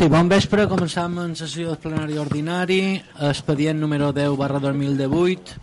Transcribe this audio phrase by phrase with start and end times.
[0.00, 5.58] Sí, bon vespre, començam en sessió de plenari ordinari, expedient número 10 barra 2018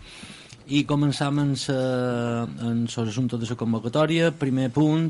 [0.78, 4.30] i començam en, l'assumpte de la convocatòria.
[4.38, 5.10] Primer punt,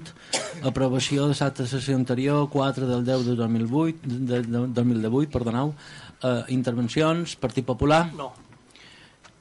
[0.64, 5.76] aprovació de l'acte de sessió anterior, 4 del 10 de 2008, de, de, 2018, perdoneu.
[6.24, 8.06] Uh, intervencions, Partit Popular?
[8.16, 8.32] No.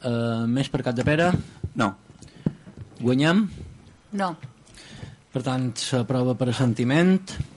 [0.02, 1.30] Uh, més per Cap de Pere?
[1.78, 1.92] No.
[2.98, 3.46] Guanyem?
[4.18, 4.34] No.
[5.30, 7.54] Per tant, s'aprova per assentiment.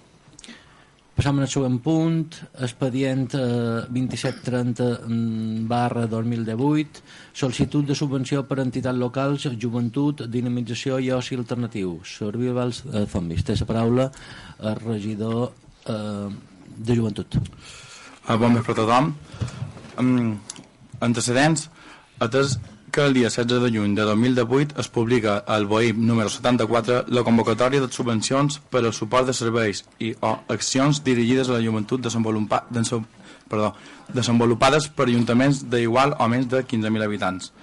[1.20, 7.02] Passam al següent punt, expedient eh, 2730 mm, barra 2018,
[7.36, 11.98] sol·licitud de subvenció per entitats locals, joventut, dinamització i oci alternatiu.
[12.08, 13.44] Survivals eh, Zombis.
[13.44, 14.08] Té la paraula
[14.64, 15.52] el regidor
[15.92, 16.32] eh,
[16.88, 17.36] de joventut.
[17.36, 19.12] Uh, bon vespre a tothom.
[20.00, 20.38] Um,
[21.04, 21.68] antecedents,
[22.24, 22.56] atès
[22.92, 27.24] que el dia 16 de juny de 2018 es publica al BOIP número 74 la
[27.24, 32.02] convocatòria de subvencions per al suport de serveis i o accions dirigides a la joventut
[32.02, 32.66] desenvolupa,
[33.50, 33.74] perdó,
[34.14, 37.54] desenvolupades per ajuntaments d'igual o menys de 15.000 habitants.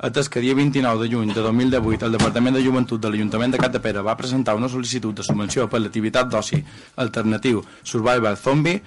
[0.00, 3.58] Atès que dia 29 de juny de 2018 el Departament de Joventut de l'Ajuntament de
[3.60, 6.62] Catapera va presentar una sol·licitud de subvenció per l'activitat d'oci
[6.96, 8.80] alternatiu Survival Zombie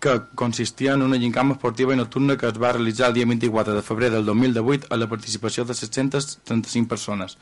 [0.00, 3.74] que consistia en una gincama esportiva i nocturna que es va realitzar el dia 24
[3.74, 7.38] de febrer del 2018 a la participació de 735 persones.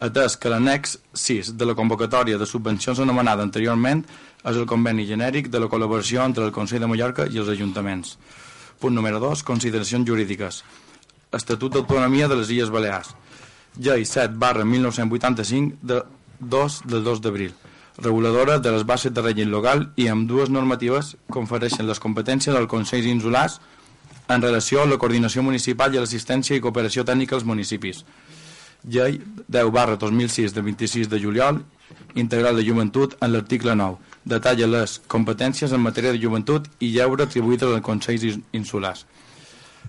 [0.00, 4.04] Atès que l'annex 6 de la convocatòria de subvencions anomenada anteriorment
[4.44, 8.16] és el conveni genèric de la col·laboració entre el Consell de Mallorca i els ajuntaments.
[8.78, 9.42] Punt número 2.
[9.42, 10.62] Consideracions jurídiques.
[11.34, 13.10] Estatut d'Autonomia de les Illes Balears.
[13.76, 16.04] Llei 7 barra 1985 de
[16.38, 17.67] 2 del 2 d'abril
[17.98, 22.70] reguladora de les bases de règim local i amb dues normatives confereixen les competències als
[22.70, 23.58] Consells Insulars
[24.28, 28.04] en relació a la coordinació municipal i a l'assistència i cooperació tècnica als municipis.
[28.86, 31.64] Llei 10 barra 2006 de 26 de juliol
[32.14, 37.24] integral de joventut en l'article 9 detalla les competències en matèria de joventut i lleure
[37.24, 39.06] atribuïdes als Consells Insulars.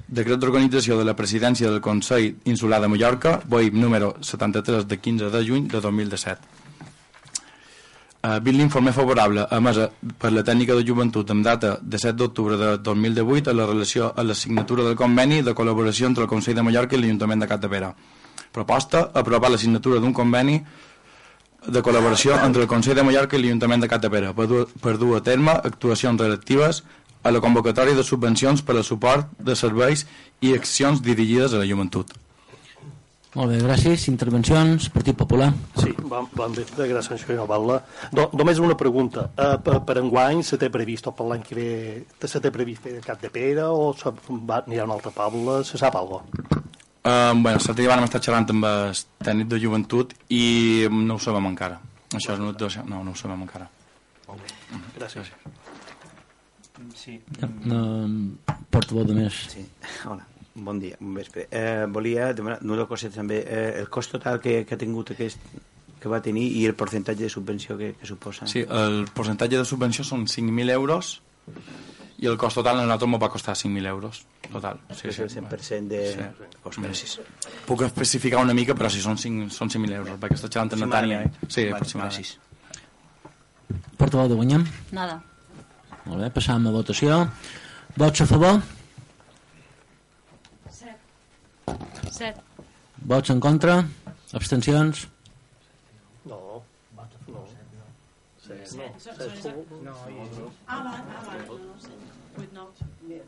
[0.08, 5.30] Decret d'organització de la presidència del Consell Insular de Mallorca, BOIP número 73 de 15
[5.30, 6.69] de juny de 2017.
[8.20, 9.78] Uh, vist l'informe favorable emès
[10.20, 14.10] per la tècnica de joventut amb data de 7 d'octubre de 2018 a la relació
[14.12, 17.48] a la signatura del conveni de col·laboració entre el Consell de Mallorca i l'Ajuntament de
[17.48, 17.94] Catapera.
[18.52, 20.60] Proposta, aprovar la signatura d'un conveni
[21.66, 25.16] de col·laboració entre el Consell de Mallorca i l'Ajuntament de Catapera per dur, per dur
[25.16, 26.84] a terme actuacions relatives
[27.24, 30.04] a la convocatòria de subvencions per al suport de serveis
[30.42, 32.12] i accions dirigides a la joventut.
[33.38, 34.08] Molt bé, gràcies.
[34.10, 35.52] Intervencions, Partit Popular.
[35.78, 37.76] Sí, bon, bon vespre, gràcies, senyor Batla.
[38.16, 39.28] Do, només una pregunta.
[39.38, 41.68] Uh, per, per enguany se té previst, o per l'any que ve,
[42.26, 45.60] se té previst fer cap de pera o se va, anirà a un altre poble?
[45.68, 46.66] Se sap alguna cosa?
[47.00, 50.44] Uh, bueno, l'altre dia vam estar xerrant amb el tècnic de joventut i
[50.90, 51.78] no ho sabem encara.
[52.10, 52.84] Això és actuació.
[52.90, 53.70] No, no ho sabem encara.
[54.28, 55.30] Molt bé, gràcies.
[56.98, 57.20] Sí.
[57.70, 57.80] No,
[58.74, 59.46] portaveu de més.
[59.54, 59.68] Sí,
[60.10, 60.26] hola.
[60.56, 61.48] Bon dia, bon vespre.
[61.52, 63.44] Eh, volia demanar una cosa també.
[63.46, 65.40] Eh, el cost total que, que ha tingut aquest
[66.00, 68.48] que va tenir i el percentatge de subvenció que, que suposa.
[68.48, 71.20] Sí, el percentatge de subvenció són 5.000 euros
[72.20, 74.80] i el cost total a nosaltres m'ho va costar 5.000 euros total.
[74.96, 76.48] Sí, sí, el 100% de sí.
[76.64, 76.80] cost.
[76.84, 77.20] Gràcies.
[77.68, 80.88] Puc especificar una mica, però sí, són 5.000 són 5 euros, perquè està xerrant amb
[80.88, 81.22] Natània.
[81.28, 81.48] Eh?
[81.48, 82.34] Sí, vale, aproximadament.
[84.00, 84.66] Portaveu de Guanyem.
[84.96, 85.20] Nada.
[86.08, 87.26] Molt bé, passam a votació.
[88.00, 88.62] Vots a favor?
[92.12, 92.44] 7.
[93.10, 93.80] Vots en contra?
[94.34, 95.08] Abstencions?
[96.26, 96.64] No,
[97.28, 97.44] no.
[98.40, 99.94] Sí, no.
[100.68, 101.94] Ah, va, ah, va, no, no sé.
[102.38, 103.22] 8, 9.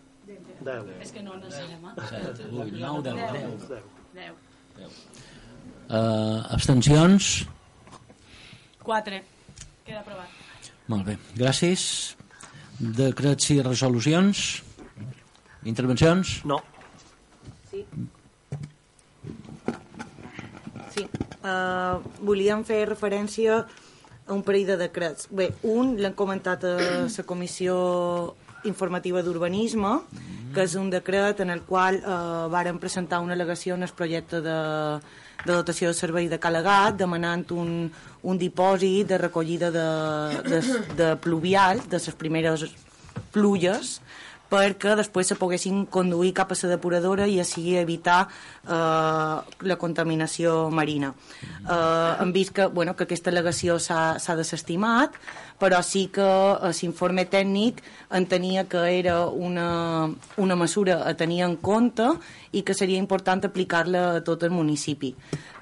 [0.61, 0.89] Deu.
[1.01, 1.93] És que no necessitem, eh?
[2.09, 3.87] 7, 8, 9, 10, 10.
[4.15, 4.35] Deu.
[4.77, 4.99] 10.
[5.91, 7.31] Uh, abstencions?
[8.83, 9.21] 4.
[9.85, 10.39] Queda aprovat.
[10.91, 11.83] Molt bé, gràcies.
[12.81, 14.45] Decrets i resolucions?
[15.69, 16.39] Intervencions?
[16.49, 16.57] No.
[17.69, 17.83] Sí,
[20.99, 25.27] uh, volíem fer referència a un parell de decrets.
[25.31, 26.75] Bé, un l'hem comentat a
[27.07, 27.75] la Comissió
[28.69, 29.95] Informativa d'Urbanisme,
[30.53, 32.13] que és un decret en el qual eh,
[32.53, 34.57] varen presentar una al·legació en el projecte de,
[35.45, 37.89] de dotació de servei de Calagat, demanant un,
[38.21, 39.87] un dipòsit de recollida de,
[40.45, 40.61] de,
[40.99, 42.67] de pluvial, de les primeres
[43.33, 43.99] pluges,
[44.51, 49.35] perquè després se poguessin conduir cap a la depuradora i així evitar eh,
[49.71, 51.13] la contaminació marina.
[51.63, 55.15] Eh, hem vist que, bueno, que aquesta al·legació s'ha desestimat,
[55.61, 56.27] però sí que
[56.73, 62.09] l'informe tècnic entenia que era una, una mesura a tenir en compte
[62.51, 65.13] i que seria important aplicar-la a tot el municipi.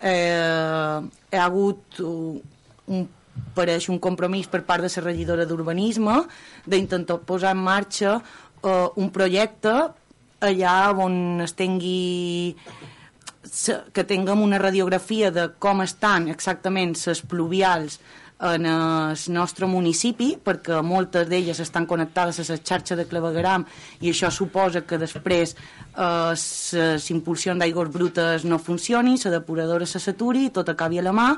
[0.02, 1.00] Eh,
[1.30, 3.08] hi ha hagut un
[3.56, 6.16] pareix un compromís per part de la regidora d'Urbanisme
[6.68, 8.20] d'intentar posar en marxa
[8.64, 9.76] eh, un projecte
[10.40, 12.56] allà on es tingui
[13.94, 18.00] que tinguem una radiografia de com estan exactament les pluvials
[18.40, 23.66] en el nostre municipi, perquè moltes d'elles estan connectades a la xarxa de clavegaram
[24.00, 30.00] i això suposa que després eh, les impulsions d'aigües brutes no funcionin, la depuradora se
[30.00, 31.34] saturi, tot acabi a la mà,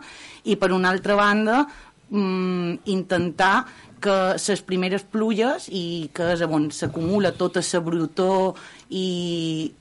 [0.45, 1.63] i per una altra banda
[2.12, 3.56] mm, intentar
[4.01, 8.56] que les primeres pluges i que és on s'acumula tota la brutor
[8.89, 9.71] i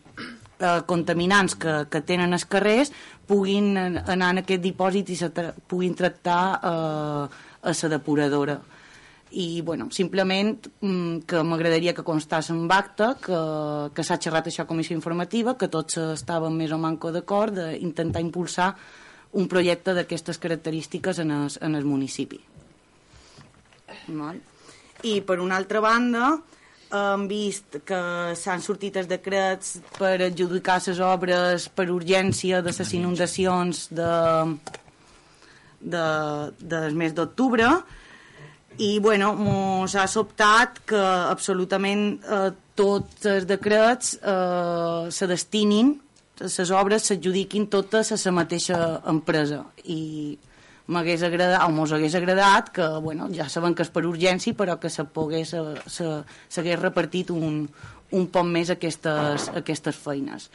[0.61, 2.93] eh, contaminants que, que tenen els carrers
[3.31, 7.25] puguin an- anar en aquest dipòsit i se tra puguin tractar eh,
[7.62, 8.58] a la depuradora.
[9.31, 13.38] I bueno, simplement mm, que m'agradaria que constàs en acte que,
[13.94, 18.20] que s'ha xerrat això a comissió informativa que tots estàvem més o manco d'acord d'intentar
[18.25, 18.73] impulsar
[19.38, 22.40] un projecte d'aquestes característiques en el, en el municipi
[24.08, 24.41] Val?
[25.02, 26.35] i per una altra banda
[26.91, 28.00] hem vist que
[28.35, 34.14] s'han sortit els decrets per adjudicar les obres per urgència de les inundacions de,
[35.81, 36.05] de,
[36.58, 37.70] del mes d'octubre
[38.81, 45.94] i bueno, mos ha sobtat que absolutament eh, tots els decrets eh, se destinin
[46.41, 50.38] les obres s'adjudiquin totes a la mateixa empresa i
[50.90, 54.76] m'hagués agradat, o mos hagués agradat que, bueno, ja sabem que és per urgència, però
[54.82, 56.20] que se pogués, eh,
[56.50, 57.64] s'hagués repartit un,
[58.16, 60.50] un poc més aquestes, aquestes feines.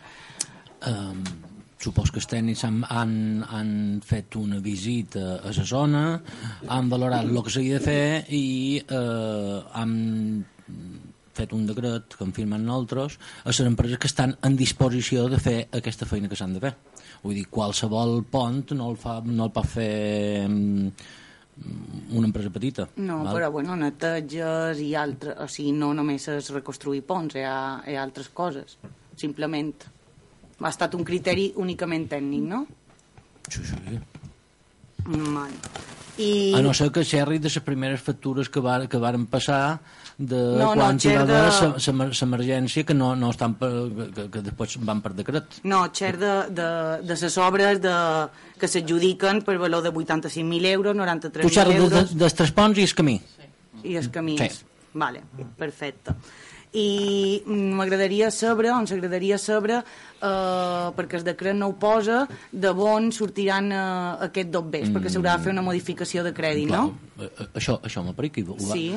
[0.86, 1.24] Um,
[1.82, 3.16] supos que els tècnics han, han,
[3.46, 3.72] han
[4.06, 6.04] fet una visita a la zona,
[6.68, 8.46] han valorat el que s'havia de fer i
[8.82, 9.96] eh, han
[11.36, 15.40] fet un decret que en firmen nosaltres a les empreses que estan en disposició de
[15.42, 16.74] fer aquesta feina que s'han de fer.
[17.26, 20.90] Vull dir, qualsevol pont no el, fa, no el pot fer mm,
[22.14, 22.86] una empresa petita.
[23.02, 23.34] No, val?
[23.34, 27.58] però bueno, neteges i altres, o sigui, no només és reconstruir ponts, hi ha,
[27.88, 28.78] hi ha altres coses,
[29.18, 29.74] simplement.
[30.62, 32.62] Ha estat un criteri únicament tècnic, no?
[33.50, 34.00] Sí, sí.
[35.10, 35.58] Mal.
[36.18, 36.54] I...
[36.56, 39.80] A no ser que xerri de les primeres factures que, var, que varen passar
[40.18, 43.72] de No, no, quan hi va xer de- haver l'emergència que no, no estan per,
[44.16, 45.58] que, que després van per decret.
[45.68, 46.70] No, xer de, de,
[47.04, 47.96] de les obres de,
[48.62, 52.52] que s'adjudiquen per valor de 85.000 euros, 93.000 Tu xerres de, euros de, dels tres
[52.56, 53.18] ponts i el camí.
[53.84, 54.62] i els camins.
[54.62, 54.72] Sí.
[54.96, 55.20] Vale,
[55.60, 56.14] perfecte.
[56.76, 62.70] I mm, m'agradaria saber, ens agradaria saber, eh, perquè el decret no ho posa, de
[62.70, 66.90] on sortiran eh, aquests dos bés, perquè s'haurà de fer una modificació de crèdit, no?
[67.20, 68.44] Eh, eh, Això, això m'aplica.
[68.60, 68.90] Sí.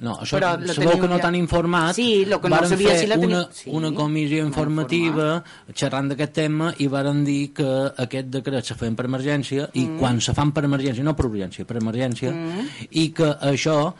[0.00, 1.94] No, això, Però sabeu que no t'han informat.
[1.96, 5.42] Sí, lo que no sabia fer si la teniu- una, Sí, una comissió informativa
[5.74, 7.68] xerrant d'aquest tema i varen dir que
[8.04, 9.98] aquest decret se feien per emergència i Mm.
[9.98, 12.32] quan se fan per emergència, no per urgència, per emergència,
[12.90, 13.94] i que això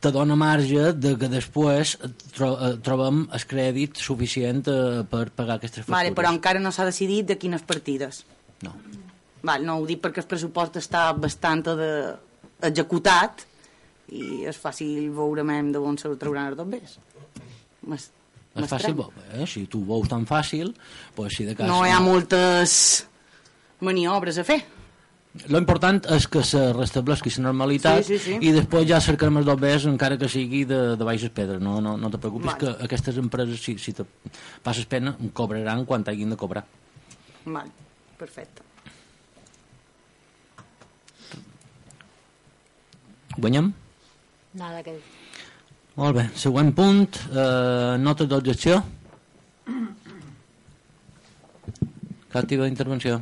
[0.00, 1.96] te dona marge de que després
[2.36, 5.96] tro eh, trobem el crèdit suficient eh, per pagar aquestes factures.
[5.98, 8.24] Vale, però encara no s'ha decidit de quines partides.
[8.62, 8.74] No.
[9.42, 11.90] Val, no ho dic perquè el pressupost està bastant de...
[12.60, 13.46] executat
[14.12, 16.98] i és fàcil veurem de on se trauran els dos bés.
[17.88, 18.10] M'es-
[18.60, 18.98] És fàcil,
[19.38, 19.46] eh?
[19.46, 20.72] si tu ho veus tan fàcil,
[21.14, 21.68] pues si de cas...
[21.70, 23.06] No hi ha moltes
[23.80, 24.58] maniobres a fer.
[25.46, 28.38] Lo important és que se restablesqui la normalitat Sí, sí, sí.
[28.42, 31.60] i després ja cercarem els dobbers encara que sigui de, de baixes pedres.
[31.62, 32.58] No, no, no te preocupis Vale.
[32.58, 34.02] que aquestes empreses, si, si te
[34.66, 36.64] passes pena, cobraran quan t'hagin de cobrar.
[37.46, 37.70] Val,
[38.18, 38.66] perfecte.
[43.38, 43.70] Guanyem?
[44.58, 45.02] Nada que dir.
[45.94, 46.24] Molt bé.
[46.34, 48.82] Següent punt, eh, nota d'objecció.
[52.30, 53.20] Cap tipus d'intervenció?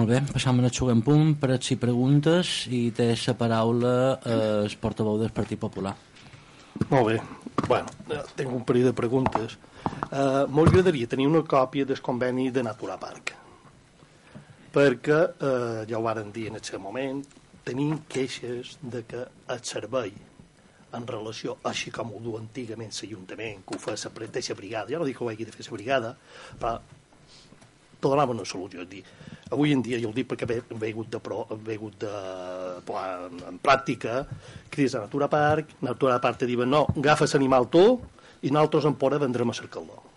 [0.00, 4.76] Molt bé, passam al següent punt, prets i preguntes, i té la paraula eh, el
[4.80, 5.90] portaveu del Partit Popular.
[6.88, 7.16] Molt bé.
[7.66, 9.58] Bueno, eh, tinc un parell de preguntes.
[10.08, 13.34] Uh, M'agradaria tenir una còpia del conveni de Natura Park
[14.72, 17.20] perquè, uh, ja ho varen dir en aquest moment,
[17.66, 20.14] tenim queixes de que el servei
[20.96, 25.02] en relació, així com ho du antigament l'Ajuntament, que ho fa la mateixa brigada, ja
[25.02, 26.14] no dic que ho hagi de fer la brigada,
[26.56, 26.78] però
[28.00, 28.86] te donava una solució.
[28.86, 29.04] És dir,
[29.50, 32.12] avui en dia, jo ho dic perquè ve, ve hagut de, pro, ve hagut de
[32.86, 34.22] posar en, en pràctica,
[34.70, 37.84] crides a Natura Park, Natura Park te diuen no, agafes l'animal tu
[38.42, 40.09] i nosaltres en pora vendrem a cercar-lo.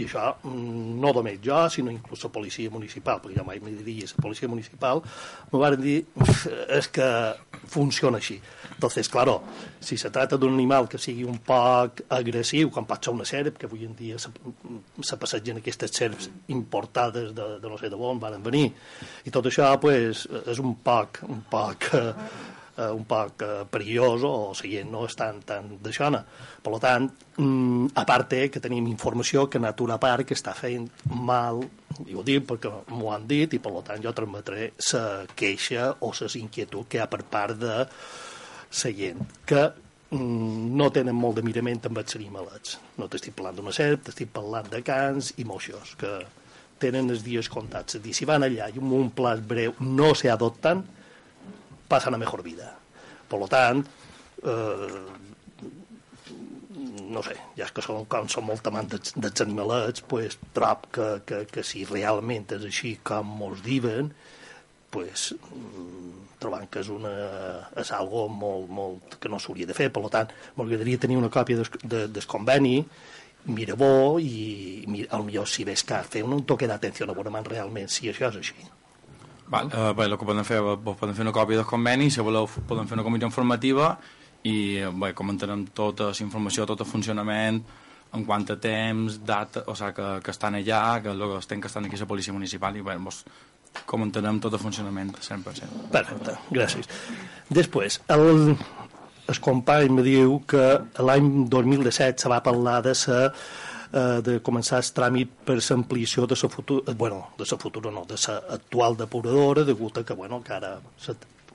[0.00, 3.74] I això mm, no només jo, sinó inclús la policia municipal, perquè jo mai me
[3.76, 5.02] diria la policia municipal,
[5.52, 5.98] me van dir
[6.68, 7.08] és que
[7.70, 8.38] funciona així.
[8.74, 9.42] Entonces, claro,
[9.80, 13.58] si se trata d'un animal que sigui un poc agressiu, com pot ser una serp,
[13.60, 14.32] que avui en dia se,
[15.04, 18.70] se passegen aquestes serps importades de, de no sé de on van venir,
[19.26, 22.14] i tot això pues, és un poc, un poc eh,
[22.80, 26.22] eh, un poc eh, perillós o la gent no és tan, tan d'aixona.
[26.64, 31.62] Per tant, mm, a part que tenim informació que Natura Park està fent mal,
[32.06, 35.04] i ho dic perquè m'ho han dit, i per tant jo transmetré la
[35.36, 39.62] queixa o la inquietud que hi ha per part de la gent, que
[40.10, 42.78] mm, no tenen molt de mirament amb els animalets.
[42.98, 46.20] No t'estic parlant d'una serp, t'estic parlant de cans i moixos, que
[46.80, 47.98] tenen els dies comptats.
[47.98, 50.82] És dir, si van allà i un pla breu no se adopten,
[51.90, 52.70] passen a mejor vida.
[53.30, 53.82] Per tant,
[54.42, 55.00] eh,
[57.10, 60.86] no sé, ja és que som, com som molt amants dels, dels animalets, pues, trob
[60.94, 64.12] que, que, que si realment és així com molts diuen,
[64.94, 67.12] pues, mm, trobant que és, una,
[67.82, 69.90] és algo molt, molt, que no s'hauria de fer.
[69.92, 72.78] Per tant, m'agradaria tenir una còpia des, de, del conveni,
[73.50, 77.88] mira bo i mira, millor si ves que fer un toque d'atenció a veure realment
[77.88, 78.70] si això és així.
[79.50, 82.22] Val, eh, bé, el que podem fer, vos podem fer una còpia del conveni, si
[82.22, 83.96] voleu podem fer una comissió informativa
[84.46, 87.58] i eh, bé, comentarem tota la informació, tot el funcionament,
[88.14, 91.86] en quant a temps, data, o sigui, que, que estan allà, que els que estan
[91.86, 93.24] aquí a la policia municipal i bé, vos
[93.86, 95.90] comentarem tot el funcionament 100%.
[95.90, 96.86] Perfecte, gràcies.
[97.50, 98.54] Després, el,
[99.30, 100.64] el company me diu que
[101.02, 103.20] l'any 2017 se va parlar de sa
[103.92, 108.04] eh, de començar el tràmit per l'ampliació de la futura, bueno, de la futura no,
[108.08, 110.80] de la actual depuradora, degut a que, bueno, que ara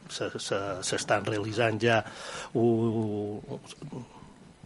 [0.06, 2.04] s'estan realitzant ja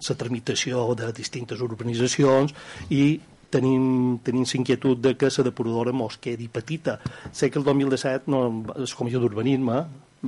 [0.07, 2.53] la tramitació de distintes urbanitzacions
[2.89, 3.19] i
[3.51, 6.99] tenim, tenim l'inquietud de que la depuradora mos quedi petita.
[7.31, 9.85] Sé que el 2017 no, la Comissió d'Urbanisme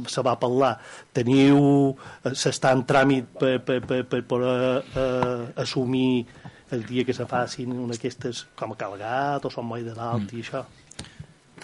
[0.08, 0.78] se va parlar,
[1.14, 6.26] teniu, s'està en tràmit per, per, per, per poder eh, assumir
[6.72, 10.28] el dia que se facin una d'aquestes com a Calgat o Sant Moi de Dalt
[10.28, 10.38] mm.
[10.38, 10.64] i això.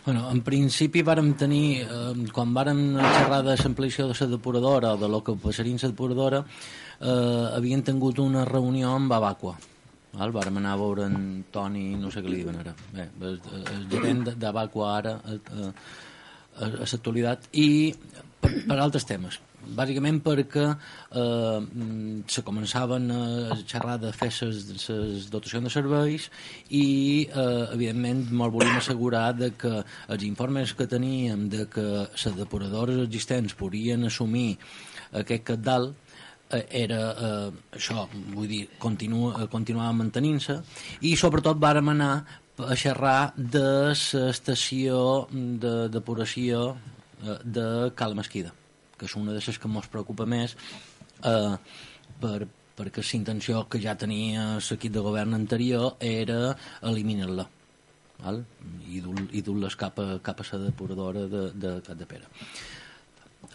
[0.05, 4.99] Bueno, en principi vàrem tenir, eh, quan vàrem xerrar de l'ampliació de la depuradora o
[5.01, 6.43] de lo que passaria en la depuradora,
[6.99, 9.57] eh, havien tingut una reunió amb Abacua
[10.17, 10.33] Val?
[10.33, 11.17] Vàrem anar a veure en
[11.53, 12.73] Toni, no sé què li diuen ara.
[12.93, 13.39] Bé, el,
[13.73, 15.67] el gerent d'Abacua ara a, a,
[16.65, 17.67] a l'actualitat i
[18.41, 19.39] per, per altres temes
[19.75, 21.59] bàsicament perquè eh,
[22.27, 26.29] se començaven a xerrar de fer les dotacions de serveis
[26.69, 26.85] i
[27.27, 33.03] eh, evidentment molt volíem assegurar de que els informes que teníem de que les depuradores
[33.07, 34.57] existents podien assumir
[35.11, 35.95] aquest capdalt
[36.49, 40.61] Eh, era eh, això, vull dir, continua, eh, continuava mantenint-se
[41.03, 42.11] i sobretot vàrem anar
[42.63, 45.01] a xerrar de l'estació
[45.33, 47.67] de depuració eh, de
[47.99, 48.53] Cala Mesquida,
[48.97, 50.55] que és una de les que ens preocupa més
[51.23, 51.55] eh,
[52.21, 57.47] per, perquè la intenció que ja tenia l'equip de govern anterior era eliminar-la
[58.23, 58.43] val?
[58.89, 62.27] i dur-les cap, a, cap a la depuradora de, de Cap de Pere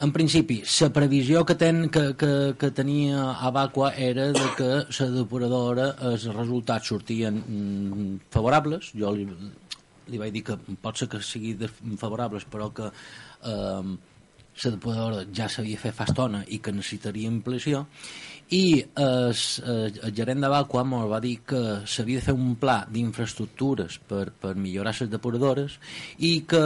[0.01, 5.09] en principi, la previsió que, ten, que, que, que tenia Abacua era de que la
[5.15, 8.93] depuradora, els resultats sortien mm, favorables.
[8.99, 9.27] Jo li,
[10.11, 11.55] li vaig dir que pot ser que sigui
[12.01, 13.93] favorables, però que eh,
[14.52, 17.87] la depuradora ja sabia fer fa estona i que necessitaria ampliació
[18.52, 19.32] i el,
[19.73, 24.26] el gerent de Vacua m'ho va dir que s'havia de fer un pla d'infraestructures per,
[24.42, 25.78] per millorar les depuradores
[26.18, 26.62] i que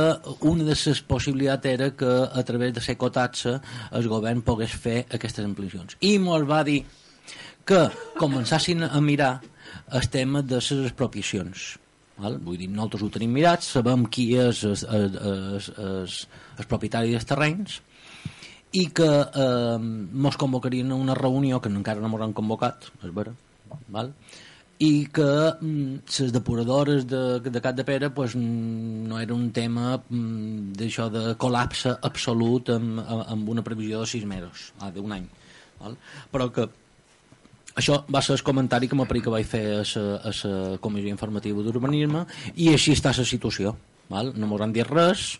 [0.51, 3.61] una de les possibilitats era que a través de ser cotatxa
[3.93, 5.95] el govern pogués fer aquestes ampliacions.
[6.03, 6.83] I mos va dir
[7.67, 7.87] que
[8.19, 9.37] començassin a mirar
[9.95, 11.77] el tema de les expropiacions.
[12.17, 12.39] Val?
[12.45, 15.11] Vull dir, nosaltres ho tenim mirat, sabem qui és el,
[16.71, 17.81] propietari dels terrenys,
[18.77, 19.79] i que eh,
[20.25, 23.35] mos convocarien a una reunió que encara no m'ho han convocat, és vera,
[23.93, 24.13] val?
[24.79, 25.27] i que
[25.61, 31.09] mm, les depuradores de, de Cap de Pere pues, no era un tema mm, d'això
[31.13, 35.25] de col·lapse absolut amb, amb una previsió de sis mesos, ah, d'un any.
[35.81, 35.97] Val?
[36.33, 36.69] Però que
[37.77, 42.25] això va ser el comentari que m'apareix que vaig fer a la comissió informativa d'urbanisme
[42.57, 43.77] i així està la situació.
[44.09, 44.33] Val?
[44.39, 45.39] No m'hauran dit res,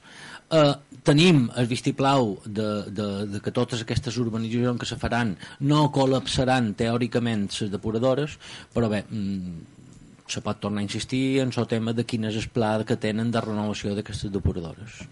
[0.51, 0.75] eh,
[1.07, 6.75] tenim el vistiplau de, de, de que totes aquestes urbanitzacions que se faran no col·lapsaran
[6.79, 8.39] teòricament les depuradores,
[8.75, 9.57] però bé, mm,
[10.27, 13.31] se pot tornar a insistir en el tema de quin és el pla que tenen
[13.31, 15.07] de renovació d'aquestes depuradores.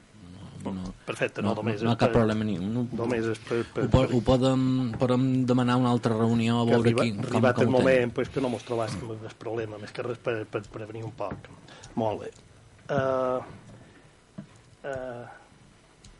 [0.73, 2.73] No, Perfecte, no, només no, no és hi ha cap per- problema ni un.
[2.75, 3.61] No, Només és per...
[3.75, 4.65] per, ho, po- ho podem,
[4.99, 8.29] podem demanar una altra reunió a veure arriba, qui, com, arribat com el moment pues,
[8.33, 11.51] que no mos trobàssim amb el problema, més que res per, per prevenir un poc.
[12.01, 12.33] Molt bé.
[12.89, 13.41] Uh,
[14.85, 15.25] uh,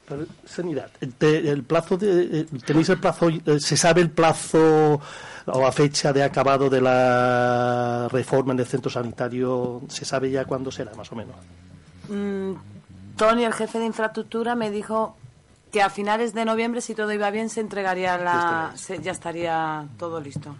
[0.05, 0.91] per sanidad.
[1.01, 5.01] El plazo de, ¿Tenéis el plazo, eh, se sabe el plazo
[5.47, 9.81] o la fecha de acabado de la reforma en el centro sanitario?
[9.89, 11.37] ¿Se sabe ya cuándo será, más o menos?
[12.11, 12.53] Mm,
[13.17, 15.17] Tony, el jefe de infraestructura, me dijo
[15.71, 18.73] que a finales de noviembre, si todo iba bien, se entregaría la...
[18.77, 20.55] se- ya estaría todo listo.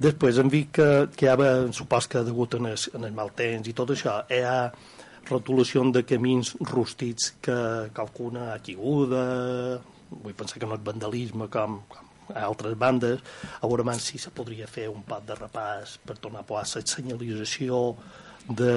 [0.00, 0.86] Després hem vist que,
[1.16, 4.14] que hi ha, supos que degut en el, en el mal temps i tot això,
[4.32, 4.56] hi ha
[5.30, 7.56] rotulació de camins rústics que
[7.96, 9.24] qualcuna ha caiguda,
[10.10, 13.22] vull pensar que no és vandalisme com, com a altres bandes,
[13.60, 16.92] a veure si se podria fer un pat de repàs per tornar a posar la
[16.94, 17.80] senyalització
[18.48, 18.74] de,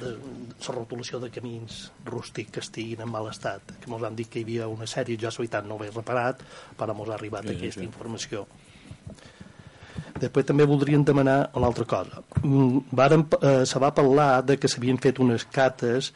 [0.00, 4.28] de la rotulació de camins rústics que estiguin en mal estat, que ens han dit
[4.30, 6.42] que hi havia una sèrie, jo la veritat no ho he reparat,
[6.78, 7.86] però ens ha arribat Sí, aquesta sí.
[7.86, 8.46] informació.
[10.20, 12.22] Després també voldríem demanar una altra cosa.
[12.42, 16.12] Mm, Varen, eh, se va parlar de que s'havien fet unes cates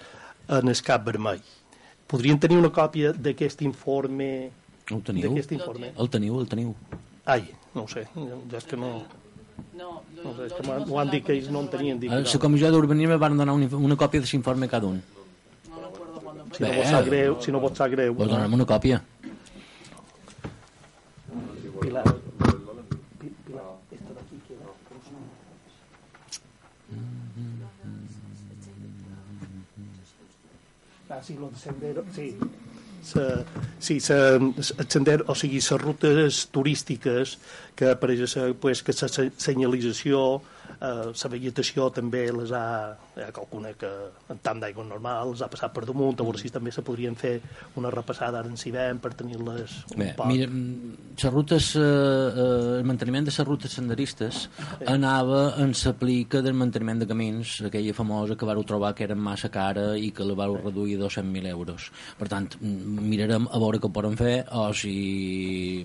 [0.49, 1.41] en el cap vermell.
[2.07, 4.51] Podrien tenir una còpia d'aquest informe...
[4.93, 5.31] El teniu?
[5.31, 5.93] D'aquest informe?
[5.97, 6.75] El teniu, el teniu.
[7.25, 8.03] Ai, no ho sé,
[8.51, 8.91] ja és que no...
[9.79, 11.99] No, no sé, és que m'ho han dit que ells no en tenien.
[12.01, 12.27] Dic, A no.
[12.27, 15.01] la comissió d'urbanisme van donar una, una còpia de l'informe cada un.
[16.55, 18.15] Si no vos sap greu, si no vos sap greu...
[18.15, 19.01] Pues dona'm una còpia.
[21.81, 22.05] Pilar.
[23.19, 25.29] Pi- Pilar, esta d'aquí, que no, com se llama?
[31.11, 32.37] Ah, sí, lo de sendero, sí.
[33.05, 33.21] Se,
[33.79, 37.37] sí, se, el sender, o sigui, les rutes turístiques
[37.77, 40.41] que pareix ser pues, que la se- senyalització,
[40.81, 43.91] eh, la vegetació també les ha, hi ha qualcuna que
[44.33, 47.17] en tant d'aigua normal les ha passat per damunt, a veure si també se podrien
[47.17, 47.35] fer
[47.81, 50.27] una repassada ara en Civem per tenir-les un Bé, poc.
[50.31, 54.49] mira, mm, les rutes, eh, eh, el manteniment de les rutes senderistes
[54.87, 59.15] anava en la plica del manteniment de camins, aquella famosa que vau trobar que era
[59.15, 61.91] massa cara i que la vau reduir a 200.000 euros.
[62.19, 65.85] Per tant, mm, mirarem a veure què podem fer o si...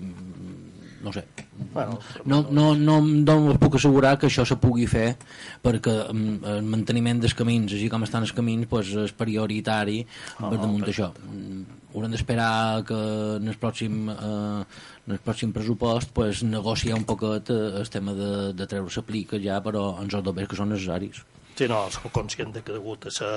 [1.00, 1.24] no sé.
[1.72, 5.16] Bueno, No, no, no, no puc assegurar que això se pugui fer
[5.64, 10.02] perquè mm, el manteniment dels camins, així com estan els camins, pues, és prioritari
[10.38, 11.12] per damunt d'això.
[11.26, 12.96] Mm, Haurem d'esperar que
[13.40, 14.64] en el pròxim, eh,
[15.08, 19.06] en el pròxim pressupost pues, negociar un poquet eh, el tema de, de treure la
[19.08, 21.24] plica ja, però ens ho que són necessaris.
[21.58, 23.30] Sí, no, som conscients de que degut a, sa,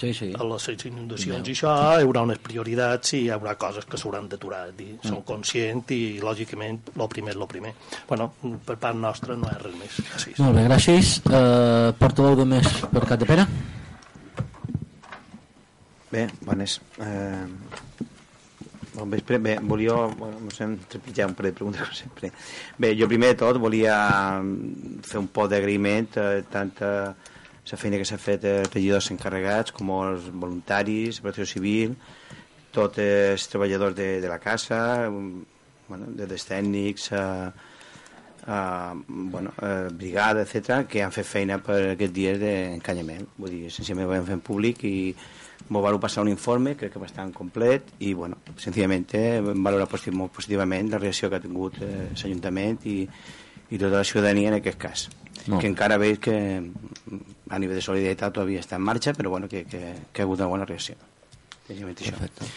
[0.00, 0.30] Sí, sí.
[0.34, 4.28] a les inundacions i això hi haurà unes prioritats i hi haurà coses que s'hauran
[4.28, 4.64] d'aturar.
[4.72, 5.02] Mm.
[5.06, 7.74] Som conscients i, lògicament, el primer és el primer.
[8.08, 8.32] bueno,
[8.66, 10.00] per part nostra no ha res més.
[10.08, 10.40] Gràcies.
[10.42, 11.14] Molt bé, gràcies.
[11.28, 13.46] Uh, portaveu de més per Cat de Pere?
[16.12, 16.80] Bé, bones.
[17.00, 17.46] Eh,
[18.94, 19.38] bon vespre.
[19.38, 19.94] Bé, volia...
[20.18, 22.32] Bueno, no sé, trepitjar un parell de preguntes com sempre.
[22.76, 23.96] Bé, jo primer de tot volia
[25.08, 26.90] fer un pot d'agraïment a tanta
[27.70, 31.94] la feina que s'ha fet els regidors encarregats, com els voluntaris, la protecció civil,
[32.74, 35.44] tots els treballadors de, de la casa, mm,
[35.88, 37.52] bueno, des dels tècnics, a,
[38.46, 43.28] a, bueno, a brigada, etc que han fet feina per aquests dies d'encanyament.
[43.38, 44.96] Vull dir, senzillament ho vam fer en públic i
[45.68, 49.06] m'ho vau passar un informe, crec que bastant complet, i, bueno, senzillament
[49.46, 52.98] vam valorar positiv, molt positivament la reacció que ha tingut eh, l'Ajuntament i,
[53.70, 55.08] i tota la ciutadania en aquest cas.
[55.46, 56.36] Molt Que encara veig que
[57.52, 60.40] a nivell de solidaritat todavía està en marxa, però bueno, que, que, que ha hagut
[60.40, 60.96] una bona reacció.
[62.16, 62.48] Perfecte.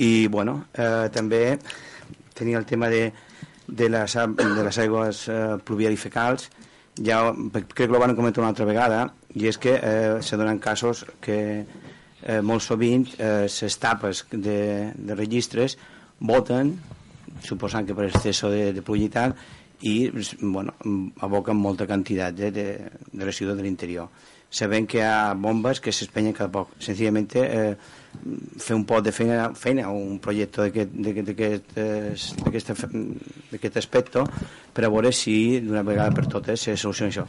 [0.00, 1.58] I bueno, eh, també
[2.34, 3.10] tenia el tema de,
[3.68, 6.48] de, les, de les aigües eh, pluvial i fecals,
[7.04, 7.20] ja
[7.52, 9.04] crec que ho van comentar una altra vegada,
[9.36, 14.90] i és que eh, se donen casos que eh, molt sovint eh, les tapes de,
[14.96, 15.76] de registres
[16.18, 16.74] voten,
[17.44, 19.36] suposant que per exceso de, de pluvialitat,
[19.82, 20.10] i
[20.42, 20.74] bueno,
[21.24, 22.66] aboquen molta quantitat de, de,
[23.12, 24.08] de residus de l'interior.
[24.50, 26.72] Sabem que hi ha bombes que s'espenyen cada poc.
[26.82, 27.76] Senzillament eh,
[28.58, 31.76] fer un pot de feina, feina un projecte d'aquest-
[33.54, 34.24] d'aquest- aspecte
[34.74, 37.24] per a veure si d'una vegada per totes se soluciona això.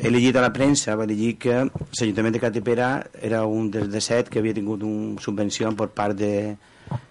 [0.00, 4.00] He llegit a la premsa, va llegir que l'Ajuntament de Catepera era un dels de
[4.00, 6.56] set que havia tingut una subvenció per part de,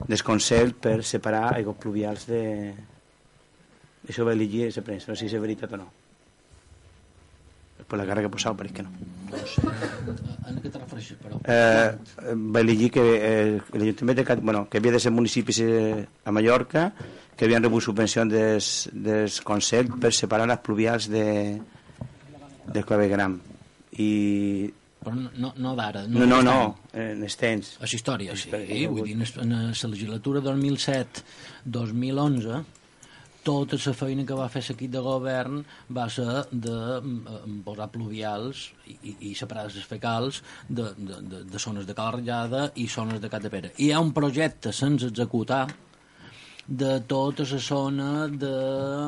[0.08, 2.74] del Consell per separar aigües pluvials de...
[4.10, 5.88] Això va llegir a la premsa, no sé si és veritat o no.
[7.90, 8.92] Per la cara que posava pareix que no.
[9.30, 9.62] No sé.
[10.50, 11.36] En què te refereixes, però?
[11.50, 11.90] Eh,
[12.54, 16.32] va llegir que eh, l'Ajuntament de Cat, bueno, que havia de ser municipis eh, a
[16.34, 16.92] Mallorca
[17.38, 21.26] que havien rebut subvencions des, des Consell per separar les pluvials de,
[22.68, 23.40] del clavegram.
[23.96, 24.74] I...
[25.00, 26.02] Però no, no, d'ara.
[26.12, 27.78] No, no, no, en els temps.
[27.86, 28.50] És història, sí.
[28.50, 32.79] Història, Vull dir, en la legislatura 2007-2011
[33.50, 35.60] tota la feina que va fer l'equip de govern
[35.98, 41.44] va ser de mm, posar pluvials i, i, i separar les fecals de, de, de,
[41.50, 43.76] de zones de Cala Ratllada i zones de Catapera.
[43.78, 45.66] Hi ha un projecte sense executar
[46.70, 48.56] de tota la zona de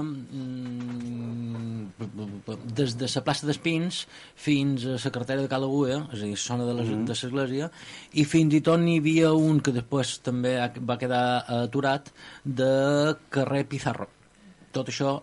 [0.01, 1.61] mm,
[2.73, 6.45] des de la plaça d'Espins fins a la carretera de Calagüe, és a dir, la
[6.47, 7.69] zona de de l'església,
[8.13, 12.09] i fins i tot n'hi havia un que després també va quedar aturat
[12.43, 12.71] de
[13.29, 14.09] carrer Pizarro.
[14.71, 15.17] Tot això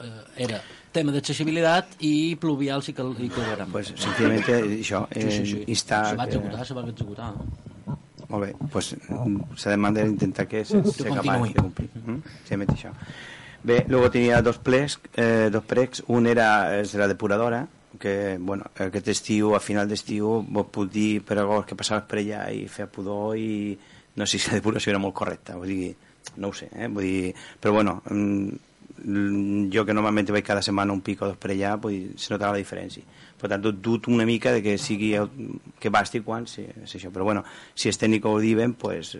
[0.00, 0.60] eh, era
[0.94, 3.70] tema d'accessibilitat i pluvials i, cal, i calveram.
[3.74, 5.64] Pues, senzillament això, eh, sí, sí, sí.
[5.74, 7.32] instar se va que- executar, se va executar.
[8.28, 11.90] Molt bé, pues, mm, se demanda intentar que se, se capaç de complir.
[12.06, 12.20] Mm?
[12.48, 12.92] Simplement això.
[13.64, 16.02] Bé, luego tenia dos plecs, eh, dos pregs.
[16.08, 17.66] Un era de la depuradora,
[17.98, 22.18] que, bueno, aquest estiu, a final d'estiu, vos puc dir per agost que passaves per
[22.20, 23.78] allà i feia pudor i
[24.16, 25.94] no sé si la depuració era molt correcta, vull dir,
[26.36, 26.88] no ho sé, eh?
[26.88, 28.48] vull dir, però bueno, mm,
[29.04, 32.52] jo que normalment vaig cada setmana un pic o dos per allà, dir, se notava
[32.56, 33.04] la diferència.
[33.40, 35.30] Per tant, dubto una mica de que sigui el-
[35.78, 37.10] que basti quan, sí, és això.
[37.12, 39.18] Però bueno, si és tècnic ho diuen, pues,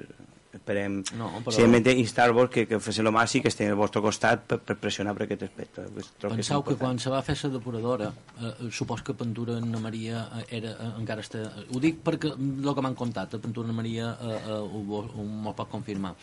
[0.55, 4.44] esperem No, però- simplement instar-vos que, que fes el màxim que estiguin al vostre costat
[4.47, 5.83] per, per pressionar per aquest aspecte.
[5.92, 6.79] Pues, és Penseu que important.
[6.79, 10.92] quan se va fer la depuradora, eh, supos que Pentura Anna Maria eh, era, eh,
[11.01, 11.42] encara està...
[11.75, 15.03] Ho dic perquè el que m'han contat, a Pentura Anna Maria eh, eh, ho, ho,
[15.12, 16.14] ho m'ho pot confirmar.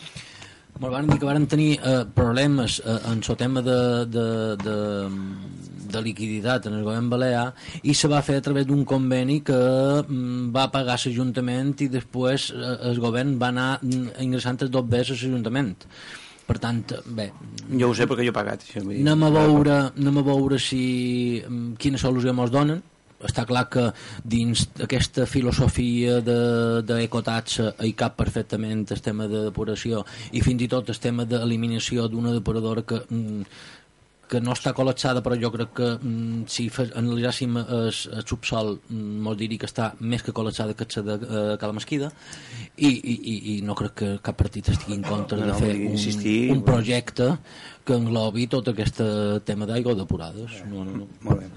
[0.80, 4.24] Me'l van dir que van tenir eh, problemes eh, en el tema de, de,
[4.56, 4.76] de,
[5.92, 7.44] de liquiditat en el govern balear
[7.82, 9.58] i se va fer a través d'un conveni que
[10.02, 15.12] mm, va pagar l'Ajuntament i després eh, el govern va anar mm, ingressant dos vegades
[15.12, 15.76] a l'Ajuntament.
[16.42, 17.28] Per tant, bé,
[17.78, 18.64] Jo ho sé perquè jo he pagat.
[18.66, 20.82] Això, vull dir, anem a veure, anem a veure si,
[21.46, 22.82] mm, quina solució ens donen
[23.28, 23.88] està clar que
[24.24, 30.62] dins aquesta filosofia de- d'ecotatxa de, hi cap perfectament el tema de depuració i fins
[30.62, 33.42] i tot el tema d'eliminació d'una depuradora que mm,
[34.32, 38.78] que no està col·lapsada, però jo crec que mm, si fe, analitzàssim el, el subsol
[38.88, 42.08] mm, mos diria que està més que col·lapsada que la de eh, Cala Mesquida
[42.78, 43.16] i, i,
[43.58, 45.92] i, no crec que cap partit estigui en contra No, de no, fer vull un,
[45.98, 47.28] insistir, un projecte
[47.84, 49.02] que englobi tot aquest
[49.44, 50.62] tema d'aigua depurades.
[50.70, 51.08] No, no, no.
[51.28, 51.50] Molt bé.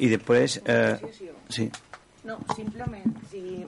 [0.00, 0.58] I després...
[0.64, 0.96] Eh,
[1.52, 1.70] sí.
[2.24, 3.64] No, simplement, si,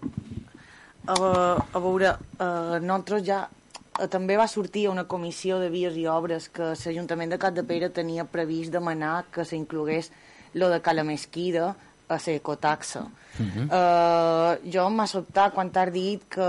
[1.07, 6.05] a, a veure, uh, nosaltres ja eh, també va sortir una comissió de vies i
[6.11, 10.12] obres que l'Ajuntament de Capdepera tenia previst demanar que s'inclogués
[10.55, 11.73] lo de Cala Mesquida
[12.12, 13.07] a la ecotaxa.
[13.40, 13.64] Uh -huh.
[13.73, 16.49] uh, jo m'ha sobtat quan t'has dit que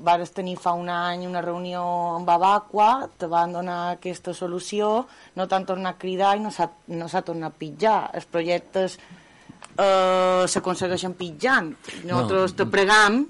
[0.00, 1.82] vares tenir fa un any una reunió
[2.16, 6.70] amb Abacua, te van donar aquesta solució, no t'han tornat a cridar i no s'ha
[6.86, 8.10] no s'ha tornat a pitjar.
[8.14, 8.98] Els projectes
[9.80, 11.74] eh, s'aconsegueixen pitjant.
[12.04, 12.56] Nosaltres No.
[12.56, 13.22] te pregam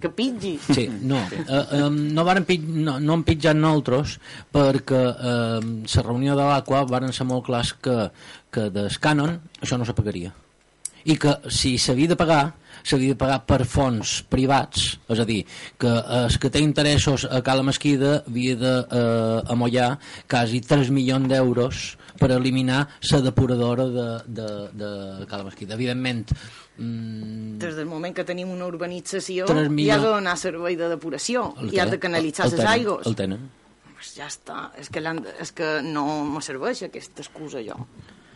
[0.00, 0.58] que pitgi.
[0.72, 4.16] Sí, no, eh, eh, no, varen pit, no, no hem pitjat nosaltres
[4.52, 8.08] perquè eh, la reunió de l'Aqua varen ser molt clars que,
[8.50, 10.32] que des cànon això no se pagaria
[11.04, 12.52] i que si s'havia de pagar
[12.86, 15.42] s'havia de pagar per fons privats és a dir,
[15.78, 15.90] que
[16.22, 19.98] els que té interessos a Cala Mesquida havia de eh, amollar
[20.30, 21.82] quasi 3 milions d'euros
[22.22, 22.80] per eliminar
[23.10, 24.06] la depuradora de,
[24.40, 24.48] de,
[24.82, 26.30] de Cala Mesquida evidentment
[26.78, 30.88] mm, Des del moment que tenim una urbanització Tres hi ha de donar servei de
[30.94, 33.06] depuració el i ha de canalitzar el les tenen, aigües.
[33.10, 33.44] el tenen.
[33.92, 35.02] Pues ja està, és que,
[35.44, 37.76] és que no me serveix aquesta excusa jo.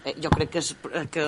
[0.06, 0.68] Eh, jo crec que, és,
[1.10, 1.24] que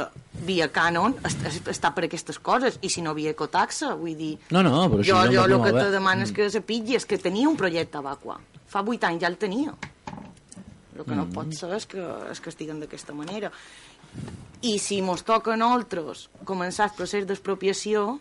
[0.46, 4.36] via cànon est- est- està per aquestes coses i si no via ecotaxa, vull dir
[4.54, 7.06] No, no, però jo, ja jo el que te demano és que se pitgi és
[7.10, 8.38] que tenia un projecte a Vacua.
[8.70, 9.74] Fa vuit anys ja el tenia
[10.98, 11.32] el que no Mm.
[11.34, 13.52] pot ser és que, és que estiguen d'aquesta manera
[14.62, 18.20] i si mos toca a nosaltres començar el procés d'expropiació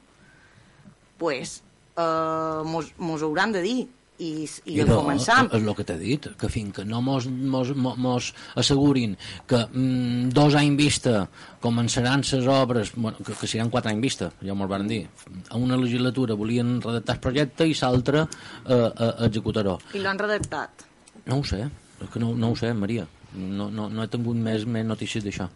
[1.17, 1.63] pues,
[1.97, 3.87] eh, mos, mos hauran de dir
[4.17, 7.27] i, i el no, començam és el que t'he dit, que fins que no mos,
[7.29, 11.27] mos, mos, mos assegurin que mm, dos anys vista
[11.61, 15.03] començaran les obres, bueno, que, que seran quatre anys vista, ja m'ho van dir.
[15.49, 19.77] A una legislatura volien redactar el projecte i l'altra eh, eh, executar-ho.
[19.93, 20.85] i l'han redactat
[21.27, 21.65] No ho sé,
[22.01, 23.07] és que no, no ho sé, Maria.
[23.35, 25.47] No, no, no he tingut més, més notícies d'això.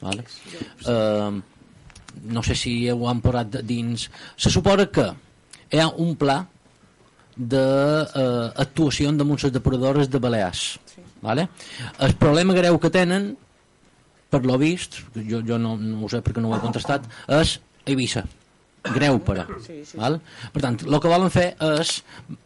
[0.00, 0.24] Vale?
[0.88, 1.40] Eh,
[2.36, 4.08] no sé si ho han posat dins...
[4.40, 5.10] Se suposa que
[5.70, 6.40] hi ha un pla
[7.36, 10.64] d'actuació de les depuradores de Balears.
[10.90, 11.04] Sí.
[11.22, 11.48] Vale?
[12.00, 13.36] El problema greu que tenen,
[14.30, 17.06] per lo vist, jo, jo no, no ho sé perquè no ho he contestat,
[17.40, 18.24] és Eivissa.
[18.84, 19.46] Greu per a.
[19.64, 19.98] Sí, sí.
[20.00, 20.20] Val?
[20.54, 21.48] Per tant, el que volen fer
[21.80, 22.00] és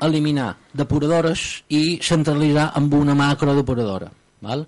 [0.04, 4.10] eliminar depuradores i centralitzar amb una macro depuradora.
[4.44, 4.66] Val?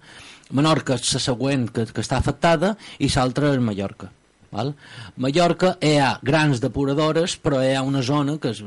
[0.55, 4.13] Menorca és la següent que, que està afectada i l'altra és Mallorca.
[4.55, 4.73] Val?
[5.21, 8.63] Mallorca hi ha grans depuradores però hi ha una zona que és,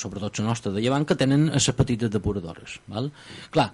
[0.00, 3.10] sobretot la nostra de llevant que tenen les petites depuradores val?
[3.50, 3.72] clar,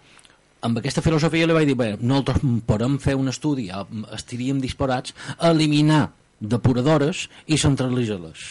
[0.65, 3.69] amb aquesta filosofia li vaig dir, bé, nosaltres podem fer un estudi,
[4.17, 6.07] estaríem disparats a eliminar
[6.51, 8.45] depuradores i centralitzar-les.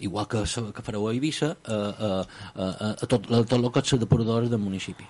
[0.00, 2.10] Igual que, que fareu a Eivissa, a, a,
[2.54, 5.06] a, a, tot, a tot el que és depuradores del municipi.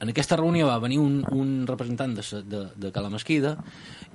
[0.00, 3.56] En aquesta reunió va venir un, un representant de, de, de Cala Mesquida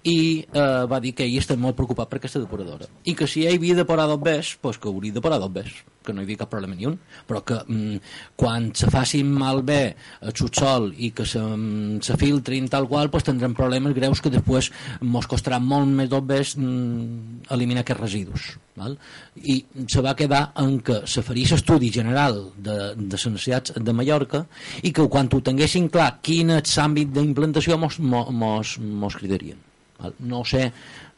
[0.01, 3.45] i eh, va dir que ell està molt preocupat per aquesta depuradora i que si
[3.45, 5.69] ell havia de parar dos bes pues que hauria de parar dos bes
[6.05, 8.01] que no hi havia cap problema ni un però que mm,
[8.39, 9.79] quan se facin malbé
[10.21, 14.33] el subsol i que se, mm, se filtrin tal qual pues tindrem problemes greus que
[14.33, 18.97] després mos costarà molt més dos bes mm, eliminar aquests residus val?
[19.41, 23.93] i se va quedar en que se faria l'estudi general de, de les necessitats de
[23.93, 24.45] Mallorca
[24.83, 29.61] i que quan ho tinguessin clar quin és l'àmbit d'implantació mos, mos, mos, cridarien
[29.99, 30.15] val?
[30.19, 30.69] no sé,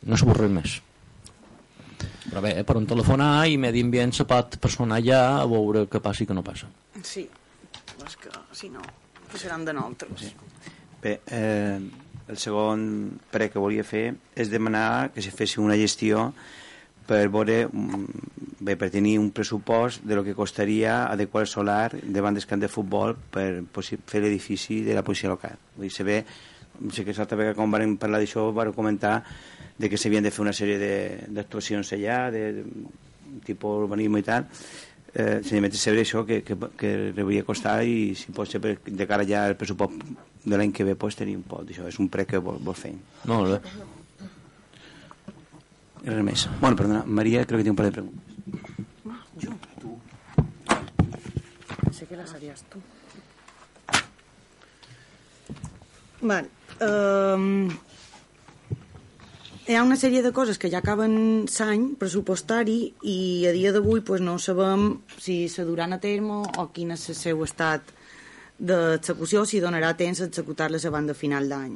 [0.05, 0.81] no sé res més
[2.27, 5.85] però bé, eh, per un telefonar i medi ambient se pot personar ja a veure
[5.91, 6.69] què passa i què no passa
[7.03, 7.27] Sí,
[8.05, 8.81] és que si no,
[9.35, 10.33] seran de nosaltres.
[11.01, 11.79] Bé, eh,
[12.27, 16.31] el segon pre que volia fer és demanar que se fessi una gestió
[17.07, 18.05] per veure, mm,
[18.59, 22.61] bé, per tenir un pressupost de lo que costaria adequar el solar davant del camp
[22.61, 25.55] de futbol per fer l'edifici de la policia local.
[25.77, 26.25] Vull dir, se ve,
[26.91, 29.23] sé que l'altra vegada quan vam parlar d'això vam comentar
[29.77, 32.63] de que s'havien de fer una sèrie de- d'actuacions allà, de, de
[33.45, 34.47] tipus urbanisme i tal,
[35.13, 38.77] eh, senzillament és saber això que, que, que hauria costar i si pot ser per,
[38.85, 39.93] de cara ja al pressupost
[40.47, 42.75] de l'any que ve pues, tenir un poc d'això, és un prec que vol, vol
[42.77, 42.93] fer
[43.27, 43.59] molt bé
[46.05, 48.23] I res més bueno, perdona, Maria crec que té un par de preguntes
[51.87, 52.79] Pensé que la series tu.
[56.21, 56.49] Vale.
[56.81, 57.69] Um,
[59.67, 63.17] hi ha una sèrie de coses que ja acaben l'any pressupostari i
[63.49, 67.17] a dia d'avui pues, no sabem si se duran a terme o quin és el
[67.19, 67.91] seu estat
[68.57, 71.75] d'execució, si donarà temps a executar-les abans de final d'any.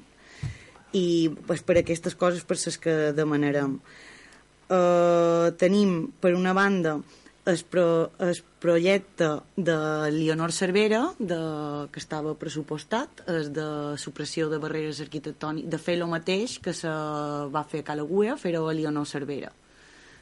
[0.95, 3.75] I pues, per aquestes coses per les que demanarem.
[4.71, 6.95] Uh, tenim, per una banda,
[7.45, 8.11] el, pro,
[8.59, 11.39] projecte de Leonor Cervera, de,
[11.91, 13.65] que estava pressupostat, és de
[13.97, 16.91] supressió de barreres arquitectòniques, de fer el mateix que se
[17.53, 19.51] va fer a Calagüe, fer-ho a Leonor Cervera.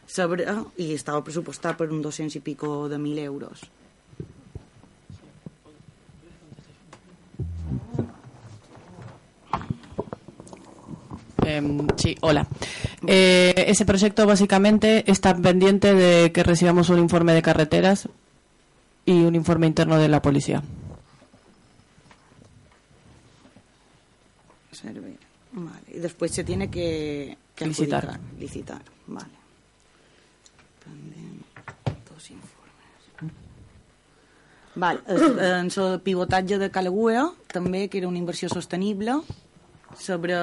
[0.09, 0.47] Sabre,
[0.81, 3.67] I estava pressupostat per un 200 i pico de mil euros.
[11.49, 11.61] Eh,
[11.97, 12.45] sí, hola.
[13.07, 18.07] Eh, ese proyecto básicamente está pendiente de que recibamos un informe de carreteras
[19.05, 20.61] y un informe interno de la policía.
[25.51, 25.81] Vale.
[25.93, 28.05] Y después se tiene que, que Licitar.
[28.05, 28.81] adjudicar, licitar.
[29.07, 29.29] Vale.
[32.13, 33.33] Dos informes.
[34.75, 34.99] Vale.
[35.07, 35.21] Es-
[35.77, 37.17] En el pivotatge de Calagüe,
[37.51, 39.19] també, que era una inversió sostenible,
[39.97, 40.35] sobre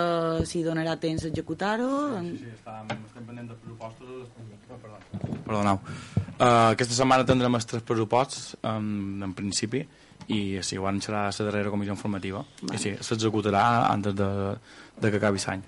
[0.49, 1.91] si donarà temps a executar-ho.
[2.23, 4.29] Sí, sí, estem, estem pendents dels pressupostos.
[4.71, 4.99] oh, perdó.
[5.47, 5.81] Perdoneu.
[6.37, 9.85] Uh, aquesta setmana tindrem els tres pressuposts, um, en principi,
[10.29, 12.43] i si quan serà la darrera comissió informativa.
[12.63, 12.77] Vale.
[12.77, 14.31] I sí, s'executarà antes de,
[15.01, 15.63] de que acabi l'any.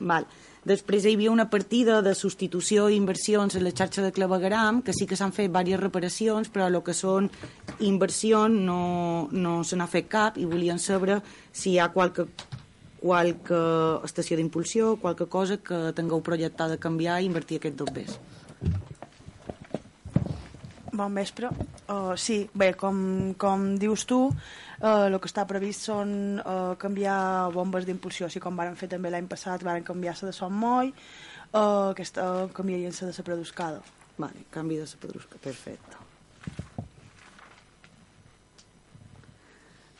[0.00, 0.24] Val.
[0.68, 4.92] Després hi havia una partida de substitució i inversions en la xarxa de clavegaram, que
[4.92, 7.30] sí que s'han fet diverses reparacions, però el que són
[7.80, 12.28] inversions no, no se n'ha fet cap i volien saber si hi ha qualque,
[13.00, 13.62] qualque
[14.04, 18.20] estació d'impulsió, qualque cosa que tingueu projectada canviar i invertir aquests dos bés.
[21.00, 21.48] Bon vespre.
[21.88, 26.10] Uh, sí, bé, com, com dius tu, uh, el que està previst són
[26.42, 30.52] uh, canviar bombes d'impulsió, així com varen fer també l'any passat, varen canviar-se de Son
[30.52, 30.90] Moll,
[31.54, 33.80] uh, aquesta uh, canviarien-se de la Preduscada.
[34.20, 35.96] Vale, canvi de la pedrusca, perfecte.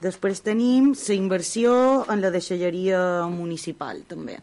[0.04, 1.72] Després tenim la inversió
[2.12, 3.00] en la deixalleria
[3.32, 4.36] municipal, també.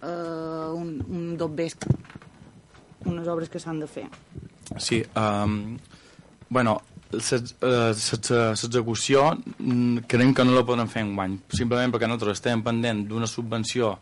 [0.00, 1.76] Uh, un, un dos bés,
[3.04, 4.08] unes obres que s'han de fer.
[4.78, 5.78] Sí, um,
[6.48, 12.62] bueno, l'execució mm, creiem que no la podem fer en guany, simplement perquè nosaltres estem
[12.66, 13.94] pendent d'una subvenció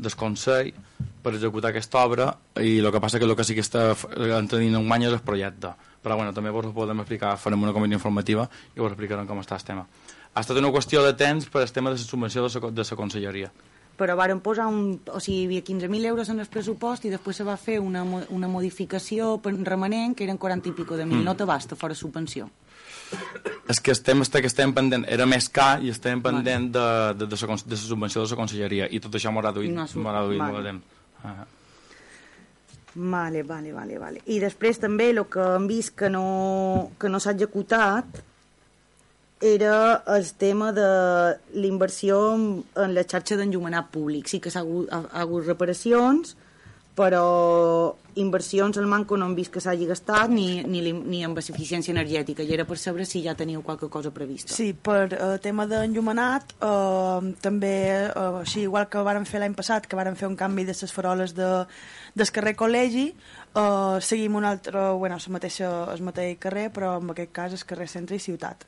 [0.00, 0.72] del Consell
[1.20, 3.94] per executar aquesta obra i el que passa que el que sí que està
[4.38, 5.68] entenent en guany és el projecte.
[6.00, 9.38] Però bueno, també vos ho podem explicar farem una comissió informativa i vos explicarem com
[9.42, 9.86] està el tema.
[10.32, 13.50] Ha estat una qüestió de temps per el tema de la subvenció de la conselleria
[14.00, 14.94] però varen posar un...
[15.12, 18.00] O sigui, hi havia 15.000 euros en el pressupost i després se va fer una,
[18.32, 21.20] una modificació remanent que eren 40 i pico de mil.
[21.20, 21.28] Mm.
[21.28, 22.48] No t'abasta fora subvenció.
[23.70, 26.86] És que estem, este que estem pendent, era més car i estem pendent de,
[27.18, 29.72] de, de, la, de la subvenció de la conselleria i tot això m'ho ha reduït,
[29.74, 30.52] No ha sub- m'ho ha reduït vale.
[30.52, 31.00] molt de temps.
[31.26, 31.44] Ah.
[32.94, 34.22] Vale, vale, vale, vale.
[34.26, 38.22] I després també el que hem vist que no, que no s'ha executat
[39.40, 44.28] era el tema de l'inversió en, en la xarxa d'enllumenat públic.
[44.28, 46.36] Sí que s'ha hagut, ha, ha hagut reparacions,
[47.00, 51.94] però inversions al manco no hem vist que s'hagi gastat ni, ni, ni amb eficiència
[51.94, 54.52] energètica i era per saber si ja teniu qualque cosa prevista.
[54.52, 57.76] Sí, per eh, tema d'enllumenat, eh, també,
[58.10, 60.92] eh, així igual que varen fer l'any passat, que varen fer un canvi de les
[60.92, 61.48] faroles de,
[62.14, 63.06] del carrer Col·legi,
[63.54, 67.64] eh, seguim un altre, bueno, el mateix, el mateix carrer, però en aquest cas el
[67.64, 68.66] carrer Centre i Ciutat.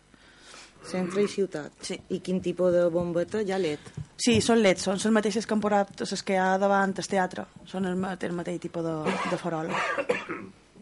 [0.89, 1.73] Centre i ciutat.
[1.87, 1.97] Sí.
[2.11, 3.43] I quin tipus de bombeta?
[3.47, 3.79] Ja LED.
[4.23, 7.07] Sí, són leds, són les mateixes que han posat les que hi ha davant el
[7.09, 7.45] teatre.
[7.71, 8.97] Són el, ma- el mateix tipus de,
[9.31, 9.79] de farola.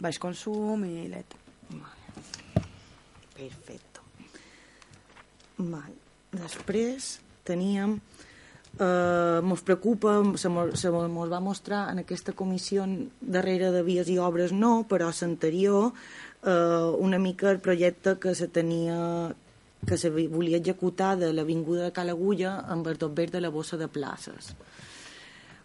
[0.00, 1.36] Baix consum i led.
[3.36, 4.00] Perfecto.
[5.58, 5.92] Val.
[6.32, 7.98] Després teníem...
[8.80, 12.84] Eh, mos preocupa, se mos, se mos va mostrar en aquesta comissió
[13.20, 16.52] darrere de vies i obres no, però a l'anterior eh,
[17.02, 18.94] una mica el projecte que se tenia
[19.86, 23.78] que se volia executar de l'Avinguda de Calagulla amb el tot verd de la bossa
[23.80, 24.52] de places.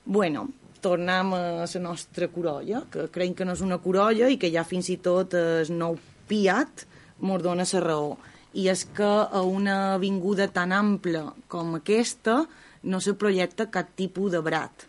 [0.05, 0.47] Bueno,
[0.81, 4.63] tornem a la nostra corolla, que creiem que no és una corolla i que ja
[4.63, 6.85] fins i tot el nou Piat
[7.21, 8.15] mos dona la raó.
[8.53, 12.45] I és que a una avinguda tan ampla com aquesta
[12.83, 14.85] no se projecta cap tipus de brat.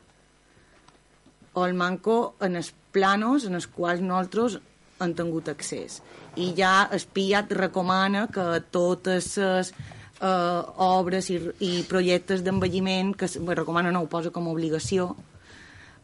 [1.53, 4.61] O el manco en els planos en els quals nosaltres
[5.01, 6.01] han tingut accés.
[6.37, 9.73] I ja el Piat recomana que totes les
[10.21, 15.15] eh, obres i, i projectes d'envelliment, que bé, recomana no, ho posa com a obligació,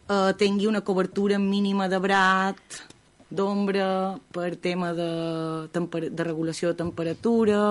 [0.09, 2.83] eh, tingui una cobertura mínima de brat,
[3.33, 7.63] d'ombra, per tema de, de regulació de temperatura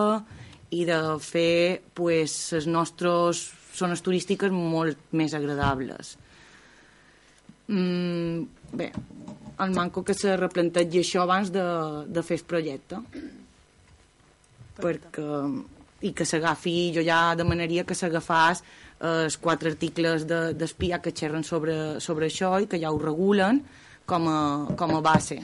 [0.74, 6.16] i de fer pues, les nostres zones turístiques molt més agradables.
[7.72, 8.92] Mm, bé,
[9.62, 11.66] el manco que se replantegi això abans de,
[12.08, 13.02] de fer el projecte.
[14.82, 15.28] Perquè,
[16.02, 21.14] i que s'agafi, jo ja demanaria que s'agafàs eh, els quatre articles de, d'espia que
[21.14, 23.62] xerren sobre, sobre això i que ja ho regulen
[24.10, 24.40] com a,
[24.78, 25.38] com a base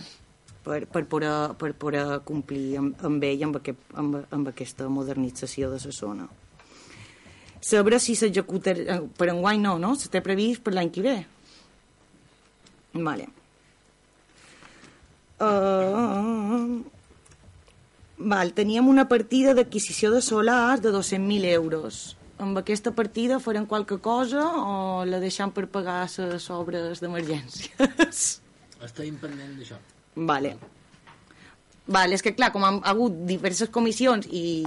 [0.65, 5.71] per, per, poder, per poder complir amb, amb ell amb, aquest, amb, amb aquesta modernització
[5.71, 6.27] de la zona.
[7.63, 8.99] Saber si s'executarà...
[9.17, 9.95] Per enguany no, no?
[9.97, 11.17] Se té previst per l'any que ve.
[13.03, 13.27] Vale.
[15.37, 16.81] Uh,
[18.17, 22.15] val, teníem una partida d'adquisició de solars de 200.000 euros.
[22.41, 28.25] Amb aquesta partida farem qualque cosa o la deixam per pagar les obres d'emergències?
[28.87, 29.77] Estem pendent d'això.
[30.15, 30.57] Vale.
[31.87, 34.65] Vale, és que clar, com han hagut diverses comissions i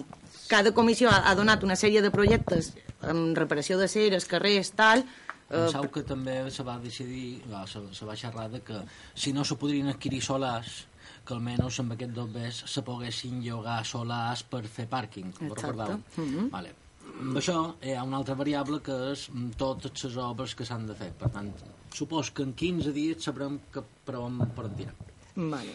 [0.50, 2.72] cada comissió ha, ha donat una sèrie de projectes
[3.06, 5.04] amb reparació de ceres, carrers, tal...
[5.50, 8.80] eh, Penseu que també se va decidir, va, se, se va xerrar de que
[9.14, 10.86] si no se podrien adquirir solars,
[11.26, 15.66] que almenys amb aquest dobbers se poguessin llogar solars per fer pàrquing, ho Exacte.
[15.66, 16.00] recordeu?
[16.16, 16.48] Mhm.
[16.54, 16.74] Vale.
[17.20, 20.86] Amb això hi ha una altra variable que és mm, totes les obres que s'han
[20.86, 21.10] de fer.
[21.18, 21.50] Per tant,
[21.92, 24.94] supos que en 15 dies sabrem que per on per on tirar.
[25.36, 25.74] Vale.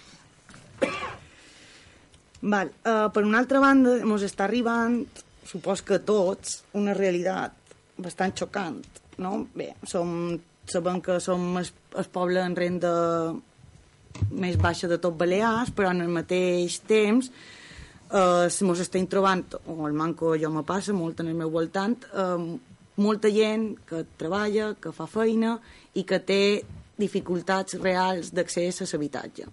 [2.42, 2.72] Val.
[2.86, 5.00] Uh, per una altra banda, ens està arribant,
[5.46, 7.56] supos que tots, una realitat
[7.98, 8.82] bastant xocant,
[9.22, 9.48] no?
[9.56, 12.94] Bé, som, sabem que som el, el poble en renda
[14.32, 17.32] més baixa de tot Balears, però en el mateix temps
[18.12, 21.98] eh, ens estem trobant, o el manco jo me passa molt en el meu voltant,
[22.14, 22.56] eh,
[22.96, 25.58] molta gent que treballa, que fa feina
[25.96, 26.42] i que té
[26.98, 29.48] dificultats reals d'accés a l'habitatge.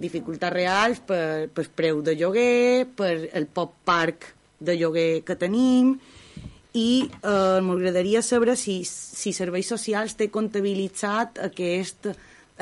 [0.00, 4.30] Dificultats reals per, per preu de lloguer, per el poc parc
[4.62, 5.98] de lloguer que tenim
[6.72, 12.08] i eh, m'agradaria saber si, si Serveis Socials té comptabilitzat aquest,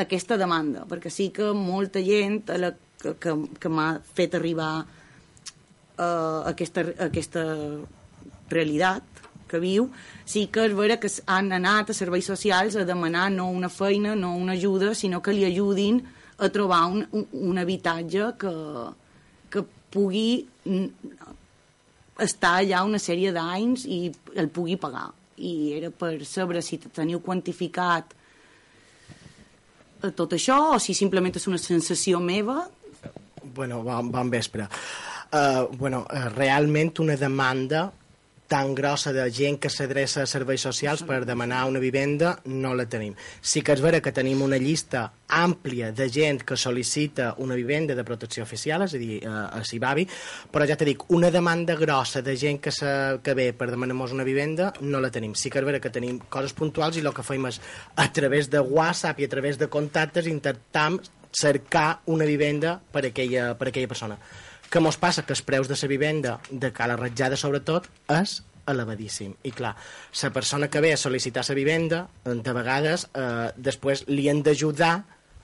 [0.03, 4.73] aquesta demanda, perquè sí que molta gent a la, que, que, que m'ha fet arribar
[4.83, 7.45] eh, aquesta, aquesta
[8.51, 9.21] realitat
[9.51, 9.89] que viu,
[10.27, 14.15] sí que és vera que han anat a serveis socials a demanar no una feina,
[14.15, 16.03] no una ajuda, sinó que li ajudin
[16.39, 18.55] a trobar un, un, un habitatge que,
[19.51, 20.47] que pugui
[22.21, 24.01] estar allà una sèrie d'anys i
[24.37, 25.09] el pugui pagar.
[25.41, 28.13] I era per saber si teniu quantificat
[30.03, 32.67] eh, tot això o si simplement és una sensació meva
[33.55, 34.69] Bueno, bon, bon vespre.
[35.33, 37.87] Uh, bueno, uh, realment una demanda
[38.51, 42.89] tan grossa de gent que s'adreça a serveis socials per demanar una vivenda no la
[42.91, 43.15] tenim.
[43.41, 47.95] Sí que és vera que tenim una llista àmplia de gent que sol·licita una vivenda
[47.95, 50.09] de protecció oficial, és a dir, a, a Cibavi,
[50.51, 52.91] però ja t'he dic, una demanda grossa de gent que, se,
[53.23, 55.39] que ve per demanar-nos una vivenda no la tenim.
[55.39, 57.63] Sí que és vera que tenim coses puntuals i el que fem és
[57.95, 60.99] a través de WhatsApp i a través de contactes intentam
[61.31, 64.19] cercar una vivenda per a aquella, per a aquella persona.
[64.71, 65.25] Què mos passa?
[65.27, 68.37] Que els preus de la vivenda, de cala ratjada sobretot, és
[68.71, 69.33] elevadíssim.
[69.43, 69.73] I clar,
[70.23, 74.93] la persona que ve a sol·licitar la vivenda, de vegades, eh, després li han d'ajudar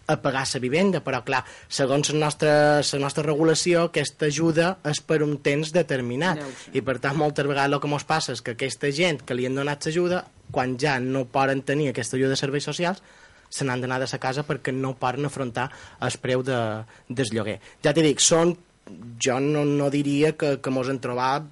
[0.07, 5.01] a pagar la vivenda, però clar, segons la nostra, la nostra regulació, aquesta ajuda és
[5.03, 6.39] per un temps determinat.
[6.73, 9.47] I per tant, moltes vegades el que ens passa és que aquesta gent que li
[9.47, 10.23] han donat l'ajuda,
[10.53, 13.03] quan ja no poden tenir aquesta ajuda de serveis socials,
[13.51, 15.71] se n'han d'anar de sa casa perquè no poden afrontar
[16.01, 17.59] el preu de, del lloguer.
[17.83, 18.55] Ja t'he dit, són
[19.23, 21.47] jo no, no diria que, que mos en trobat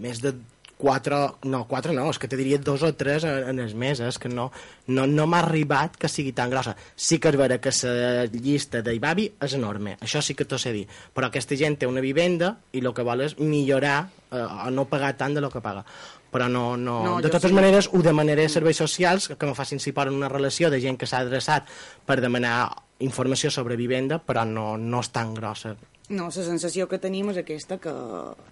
[0.00, 0.34] més de
[0.80, 4.18] quatre, no, quatre no, és que te diria dos o tres en, en els mesos,
[4.18, 4.48] que no,
[4.88, 6.74] no, no m'ha arribat que sigui tan grossa.
[6.96, 10.72] Sí que és vera que la llista d'Ibavi és enorme, això sí que t'ho sé
[10.76, 13.98] dir, però aquesta gent té una vivenda i el que vol és millorar
[14.32, 15.84] eh, o no pagar tant de lo que paga
[16.30, 17.00] però no, no...
[17.02, 17.56] No, de totes sí.
[17.56, 20.94] maneres ho demanaré a serveis socials que me facin si poden una relació de gent
[20.94, 21.66] que s'ha adreçat
[22.06, 22.70] per demanar
[23.02, 25.74] informació sobre vivenda però no, no és tan grossa
[26.10, 27.92] No, la sensació que tenim és aquesta, que,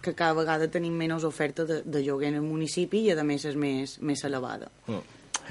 [0.03, 3.45] que cada vegada tenim menys oferta de, de lloguer en el municipi i a més
[3.51, 4.69] és més, més elevada.
[4.87, 5.01] mm.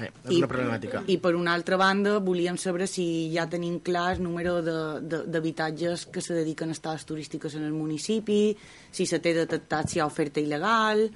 [0.00, 4.14] eh, és una problemàtica I per una altra banda volíem saber si ja tenim clar
[4.16, 8.56] el número de- de- d'habitatges que se dediquen a estades turístiques en el municipi,
[8.90, 11.10] si se té detectat si hi ha oferta il·legal,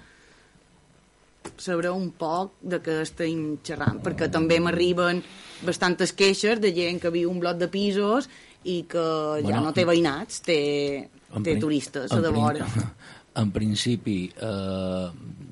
[1.58, 5.22] saber un poc de què estem xerrant, perquè també m'arriben
[5.66, 8.28] bastantes queixes de gent que viu un bloc de pisos
[8.64, 9.02] i que
[9.40, 10.58] ja Bueno, no té veïnats, té,
[11.42, 12.66] té turistes a de vora.
[13.34, 15.06] En principi, eh,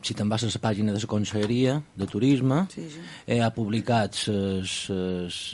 [0.05, 3.01] si te'n vas a la pàgina de la Conselleria de Turisme, Sí, sí.
[3.27, 4.75] eh, ha publicat les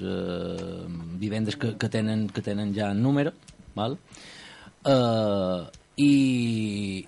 [0.03, 0.87] eh,
[1.23, 3.31] vivendes que, que, tenen, que tenen ja en número,
[3.79, 3.95] val?
[4.85, 5.61] Eh,
[6.03, 7.07] i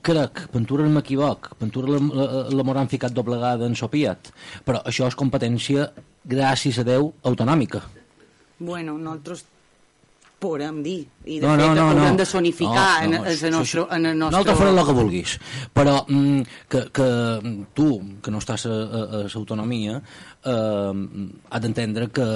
[0.00, 4.32] crec, Ventura no m'equivoc, Ventura la, m'hauran ficat doblegada en Sopiat,
[4.64, 5.90] però això és competència,
[6.24, 7.84] gràcies a Déu, autonòmica.
[8.58, 9.44] Bueno, nosaltres
[10.40, 12.16] podem dir, i de No, fet no, no, no.
[12.18, 14.38] de sonificar No, no, en, en, nostre, en el nostre...
[14.42, 15.34] Nosaltres farem el que vulguis,
[15.72, 17.08] però mm, que, que
[17.74, 17.88] tu,
[18.20, 20.00] que no estàs a, a, a l'autonomia,
[20.44, 21.04] eh,
[21.48, 22.26] has d'entendre que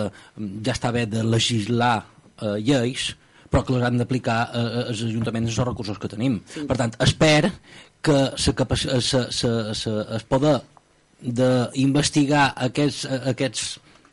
[0.64, 1.98] ja està bé de legislar
[2.40, 3.10] eh, lleis,
[3.50, 6.40] però que les han d'aplicar eh, els ajuntaments els recursos que tenim.
[6.48, 6.64] Sí.
[6.68, 7.52] Per tant, espero
[8.00, 10.58] que se, capaci- se, se, se, es poder
[11.20, 13.62] d'investigar aquests, aquests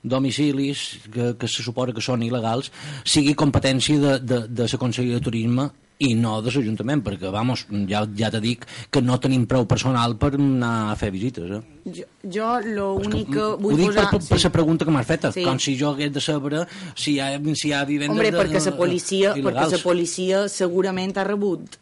[0.05, 2.71] domicilis que, que se suposa que són il·legals
[3.03, 5.69] sigui competència de, de, de la Conselleria de Turisme
[6.03, 10.17] i no de l'Ajuntament, perquè, vamos, ja, ja te dic que no tenim prou personal
[10.19, 11.61] per anar a fer visites, eh?
[11.85, 12.03] Jo,
[12.35, 14.09] jo l'únic que Ho vull dic posar...
[14.11, 15.45] per, la pregunta que m'has fet, Sí.
[15.47, 16.65] com si jo hagués de saber
[16.99, 19.71] si hi ha, si hi ha vivendes Hombre, de, perquè la policia, perquè il·legals.
[19.77, 21.79] la policia segurament ha rebut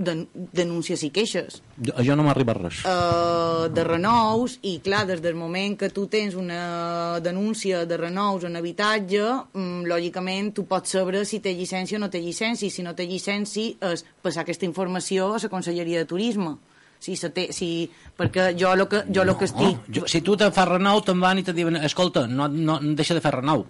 [0.00, 2.78] den denúncies i queixes Jo, jo no m'arriba res.
[2.88, 8.44] uh, de renous i clar, des del moment que tu tens una denúncia de renous
[8.48, 9.20] en habitatge
[9.52, 12.94] mm, lògicament tu pots saber si té llicència o no té llicència i si no
[12.96, 16.56] té llicència és passar aquesta informació a la Conselleria de Turisme
[17.00, 20.34] si se té, si, perquè jo el que, jo lo que estic Jo, si tu
[20.36, 23.62] te fas renou, te'n van i te diuen escolta, no, no, deixa de fer renou.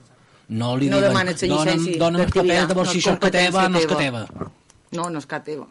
[0.51, 3.12] No li no diuen, demanes la "Dona'm- llicència Dona'm els papers de veure si això
[3.14, 4.24] és que teva no és que teva.
[4.99, 5.66] No, no és que teva.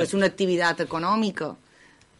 [0.00, 1.50] És una activitat econòmica.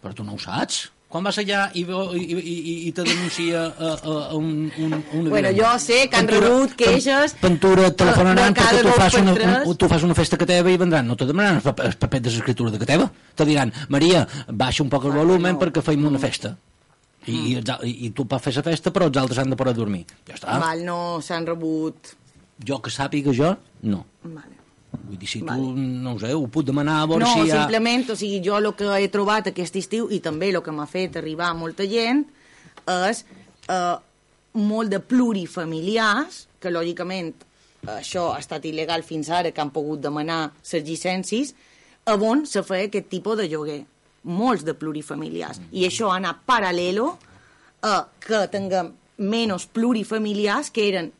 [0.02, 0.90] Però tu no ho saps.
[1.14, 4.96] Quan vas allà i, i, i, i, i te denuncia a, a, a un, un,
[5.14, 9.34] una Bueno, jo sé que han Pentura- rebut queixes Pentura telefonaran perquè tu fas, una,
[9.62, 11.06] un, tu fas una festa que teva i vendran.
[11.06, 13.06] No te demanaran els pap- els papers de l'escriptura de que teva.
[13.38, 16.56] Te diran, Maria, baixa un poc el volumen perquè feim una festa.
[17.30, 19.76] I, al- i, i tu pots fer la festa, però els altres han de poder
[19.78, 20.02] dormir.
[20.26, 20.58] Ja està.
[20.60, 22.16] Val, no s'han rebut...
[22.66, 23.54] Jo que sàpiga jo,
[23.86, 24.02] no.
[24.22, 24.53] Vale.
[24.94, 27.52] Vull dir, si tu, no ho sé, ho puc demanar a veure No, si hi
[27.52, 27.64] ha...
[27.64, 30.86] simplement, o sigui, jo el que he trobat aquest estiu i també el que m'ha
[30.90, 32.24] fet arribar molta gent
[32.84, 33.24] és
[33.68, 33.96] eh,
[34.54, 37.32] molt de plurifamiliars, que lògicament
[37.98, 41.54] això ha estat il·legal fins ara, que han pogut demanar les llicències,
[42.06, 43.82] on se feia aquest tipus de lloguer.
[44.24, 45.60] Molts de plurifamiliars.
[45.76, 47.10] I això ha anat paral·lelo
[47.84, 51.10] a que tinguem menys plurifamiliars que eren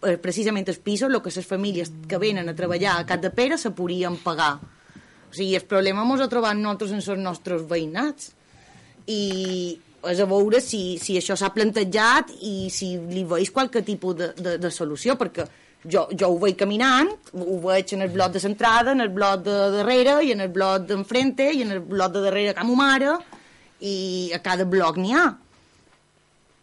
[0.00, 3.58] precisament els pisos, el que les famílies que venen a treballar a Cap de Pere
[3.58, 4.54] se podien pagar.
[5.30, 8.32] O sigui, el problema mos ha trobat nosaltres en els nostres veïnats.
[9.06, 9.78] I
[10.10, 14.30] és a veure si, si això s'ha plantejat i si li veus qualque tipus de,
[14.36, 15.48] de, de solució, perquè
[15.80, 19.46] Jo, jo ho veig caminant, ho veig en el bloc de l'entrada, en el bloc
[19.46, 22.74] de darrere, i en el bloc d'enfrente, i en el bloc de darrere que ma
[22.76, 23.14] mare,
[23.80, 23.94] i
[24.36, 25.24] a cada bloc n'hi ha.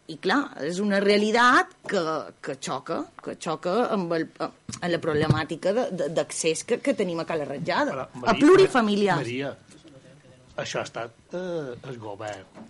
[0.08, 2.00] I clar, és una realitat que,
[2.40, 7.44] que xoca, que xoca amb, el, amb la problemàtica d'accés que, que tenim a Cala
[7.44, 9.20] Ratjada, a plurifamiliars.
[9.20, 9.50] Maria,
[10.56, 12.66] això ha estat eh, el govern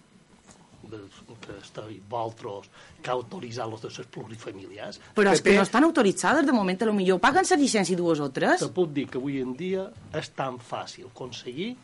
[0.88, 2.70] que esteu vosaltres
[3.02, 4.98] que ha autoritzat los de les plurifamiliars.
[5.14, 7.96] Però és que té- no estan autoritzades, de moment a lo millor paguen la llicència
[7.96, 8.60] dues o tres.
[8.64, 9.84] Te puc dir que avui en dia
[10.16, 11.74] és tan fàcil aconseguir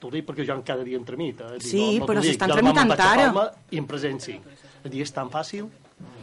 [0.00, 1.54] t'ho dic perquè jo cada dia em tramita.
[1.56, 1.60] Eh?
[1.60, 3.28] Sí, no, no però s'estan tramitant ara.
[3.32, 4.32] Palma I en present sí.
[4.40, 5.68] És a dir, és tan fàcil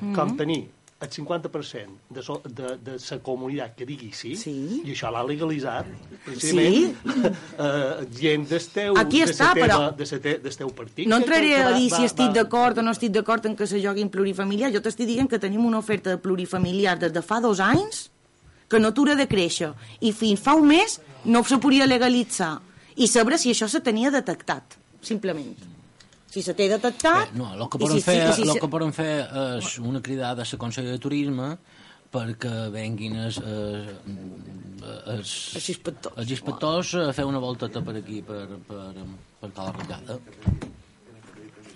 [0.01, 0.15] Mhm.
[0.15, 0.67] com tenir
[0.99, 4.81] el 50% de, so, de, de la comunitat que digui sí, sí.
[4.83, 5.85] i això l'ha legalitzat
[6.25, 6.95] precisament
[7.59, 10.69] eh, gent del teu, Aquí de està, sa teva, però- de sa te, del teu
[10.73, 11.07] partit.
[11.07, 13.79] No entraré a dir va- si estic d'acord o no estic d'acord en que se
[13.83, 14.73] joguin plurifamiliars.
[14.73, 18.09] Jo t'estic dient que tenim una oferta de plurifamiliars des de fa dos anys
[18.67, 19.73] que no atura de créixer.
[20.01, 22.57] I fins fa un mes no se podia legalitzar.
[22.97, 24.75] I saber si això se tenia detectat,
[25.05, 25.53] simplement.
[26.31, 27.31] Si se té detectat...
[27.37, 29.11] No, el que i podem si- fer, si el se- que podem fer
[29.57, 31.51] és una cridada a la Consell de Turisme
[32.11, 33.89] perquè venguin els, els,
[35.11, 38.83] els, els inspectors, els inspectors a fer una volteta per aquí, per, per,
[39.41, 40.17] per Cala Ratllada.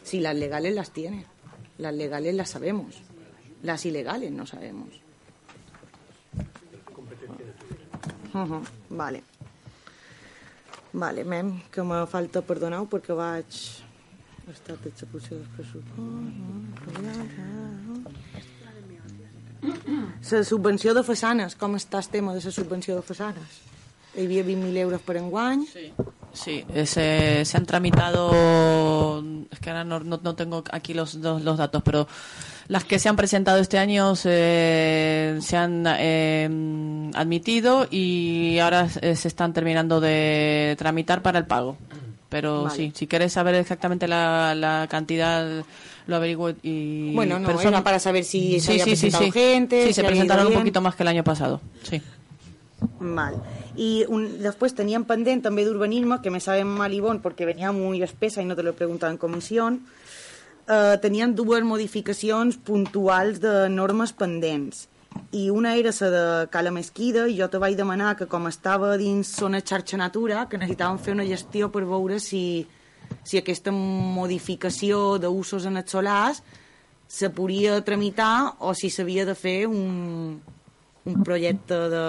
[0.04, 1.26] Si las legales las tiene.
[1.78, 2.96] Las legales las sabemos.
[3.64, 4.90] Las ilegales no sabemos.
[8.34, 9.24] Ujú, Vale.
[10.94, 13.60] Vale, mem, que me falta perdoneu perquè vaig...
[14.52, 16.02] Estat d'execució dels pressupostos...
[20.32, 23.60] La subvenció de façanes, com està el tema de la subvenció de façanes?
[24.16, 25.64] Hi havia 20.000 euros per enguany.
[25.70, 25.92] Sí.
[26.34, 29.22] Sí, se, se han tramitado,
[29.52, 32.08] es que ahora no, no, no tengo aquí los, los, los datos, pero
[32.72, 39.18] las que se han presentado este año se, se han eh, admitido y ahora eh,
[39.18, 41.76] se están terminando de tramitar para el pago.
[42.30, 42.76] Pero Vale.
[42.78, 45.66] sí, si quieres saber exactamente la, la cantidad,
[46.08, 47.14] lo averiguo y...
[47.14, 49.32] Bueno, no, pero era para saber si se sí, había sí, presentado sí.
[49.34, 52.02] gente, Sí, si se presentaron un poquito más que el año pasado, sí.
[53.02, 53.36] Mal.
[53.76, 58.02] Y un, después tenían pendent també d'urbanisme, que me sabe mal bon, porque venía muy
[58.02, 59.82] espesa y no te lo he preguntado en comisión.
[60.72, 64.86] Eh, tenien dues modificacions puntuals de normes pendents.
[65.36, 68.96] I una era la de Cala Mesquida, i jo te vaig demanar que com estava
[68.98, 72.66] dins zona xarxa natura, que necessitàvem fer una gestió per veure si,
[73.24, 76.42] si aquesta modificació d'usos en els solars
[77.12, 80.40] se podia tramitar o si s'havia de fer un,
[81.04, 82.06] un projecte de...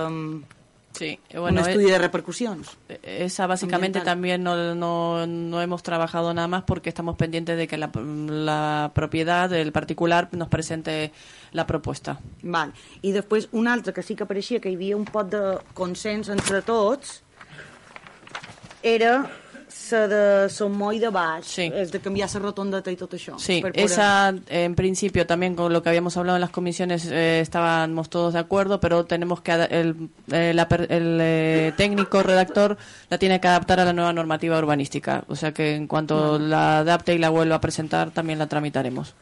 [1.03, 2.69] Sí, un estudio de repercusiones.
[3.03, 7.77] Esa básicamente también no, no, no hemos trabajado nada más porque estamos pendientes de que
[7.77, 11.11] la, la propiedad del particular nos presente
[11.51, 12.21] la propuesta.
[12.43, 12.71] Val.
[13.03, 15.43] I després un altre que sí que pareixia que hi havia un pot de
[15.75, 17.19] consens entre tots
[18.83, 19.27] era
[19.93, 21.67] la de Sommoy de baix, sí.
[21.75, 23.35] és de canviar la rotondeta i tot això.
[23.39, 27.41] Sí, poder- esa en principio también con lo que habíamos hablado en las comisiones eh,
[27.41, 30.55] estábamos todos de acuerdo, pero tenemos que el, eh,
[30.89, 32.79] el, eh, técnico redactor
[33.11, 36.79] la tiene que adaptar a la nueva normativa urbanística, o sea que en cuanto la
[36.79, 39.15] adapte y la vuelva a presentar también la tramitaremos.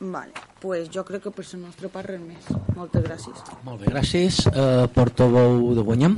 [0.00, 2.48] Vale, pues jo crec que per la nostra part res més.
[2.74, 3.38] Moltes gràcies.
[3.62, 4.40] Molt bé, gràcies.
[4.50, 6.16] Uh, portaveu de Guanyam.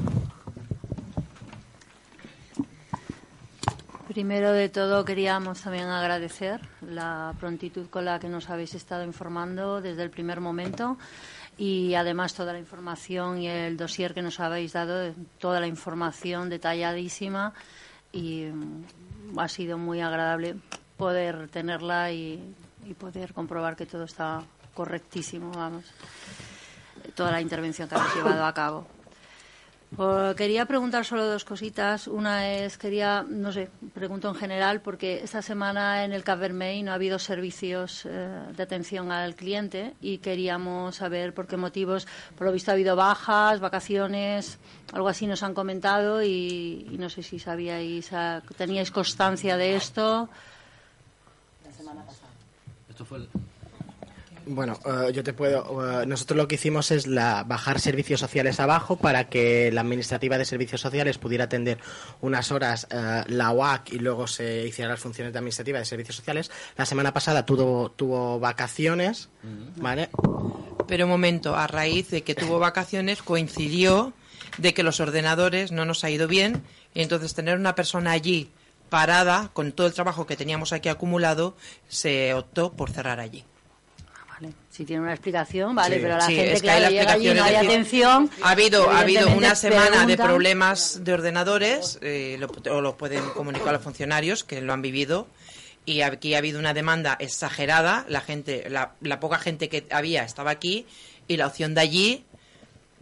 [4.14, 9.80] Primero de todo queríamos también agradecer la prontitud con la que nos habéis estado informando
[9.80, 10.96] desde el primer momento
[11.58, 16.48] y además toda la información y el dossier que nos habéis dado, toda la información
[16.48, 17.54] detalladísima
[18.12, 20.58] y mm, ha sido muy agradable
[20.96, 22.54] poder tenerla y,
[22.86, 24.44] y poder comprobar que todo está
[24.74, 25.86] correctísimo, vamos,
[27.16, 28.93] toda la intervención que habéis llevado a cabo.
[29.96, 32.08] Oh, quería preguntar solo dos cositas.
[32.08, 36.84] Una es, quería, no sé, pregunto en general, porque esta semana en el Cap Vermell
[36.84, 42.08] no ha habido servicios eh, de atención al cliente y queríamos saber por qué motivos.
[42.36, 44.58] Por lo visto ha habido bajas, vacaciones,
[44.92, 49.76] algo así nos han comentado y, y no sé si sabíais, ah, teníais constancia de
[49.76, 50.28] esto.
[52.88, 53.28] Esto fue el...
[54.46, 56.02] Bueno, eh, yo te puedo.
[56.02, 60.36] eh, nosotros lo que hicimos es la, bajar servicios sociales abajo para que la administrativa
[60.36, 61.78] de servicios sociales pudiera atender
[62.20, 66.16] unas horas eh, la UAC y luego se hicieran las funciones de administrativa de servicios
[66.16, 66.50] sociales.
[66.76, 69.30] La semana pasada tuvo, tuvo vacaciones,
[69.76, 70.10] ¿vale?
[70.86, 74.12] Pero un momento, a raíz de que tuvo vacaciones coincidió
[74.58, 78.50] de que los ordenadores no nos ha ido bien y entonces tener una persona allí
[78.90, 81.56] parada con todo el trabajo que teníamos aquí acumulado
[81.88, 83.44] se optó por cerrar allí.
[84.40, 84.52] Vale.
[84.68, 87.00] Si tiene una explicación, vale, Sí, pero la sí, gente, es que hay claro, la
[87.00, 88.30] llega allí no hay decir, atención.
[88.42, 93.72] Ha habido, ha habido una semana de problemas de ordenadores, eh, lo, pueden comunicar a
[93.72, 95.28] los funcionarios que lo han vivido.
[95.86, 98.06] Y aquí ha habido una demanda exagerada.
[98.08, 100.86] La gente, la, la poca gente que había estaba aquí
[101.28, 102.24] y la opción de allí,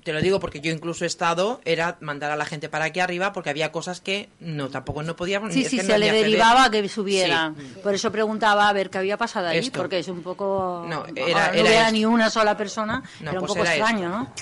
[0.04, 3.00] te lo digo porque yo incluso he estado, era mandar a la gente para aquí
[3.00, 5.52] arriba porque había cosas que no tampoco no podíamos.
[5.52, 7.54] Sí, sí, se le derivaba que subieran.
[7.56, 7.74] Sí.
[7.82, 9.78] Por eso preguntaba a ver qué había pasado allí, Esto.
[9.80, 10.84] porque es un poco...
[10.88, 14.08] No, era- no era ni una sola persona, No, era un pues poco era extraño.
[14.08, 14.32] ¿no?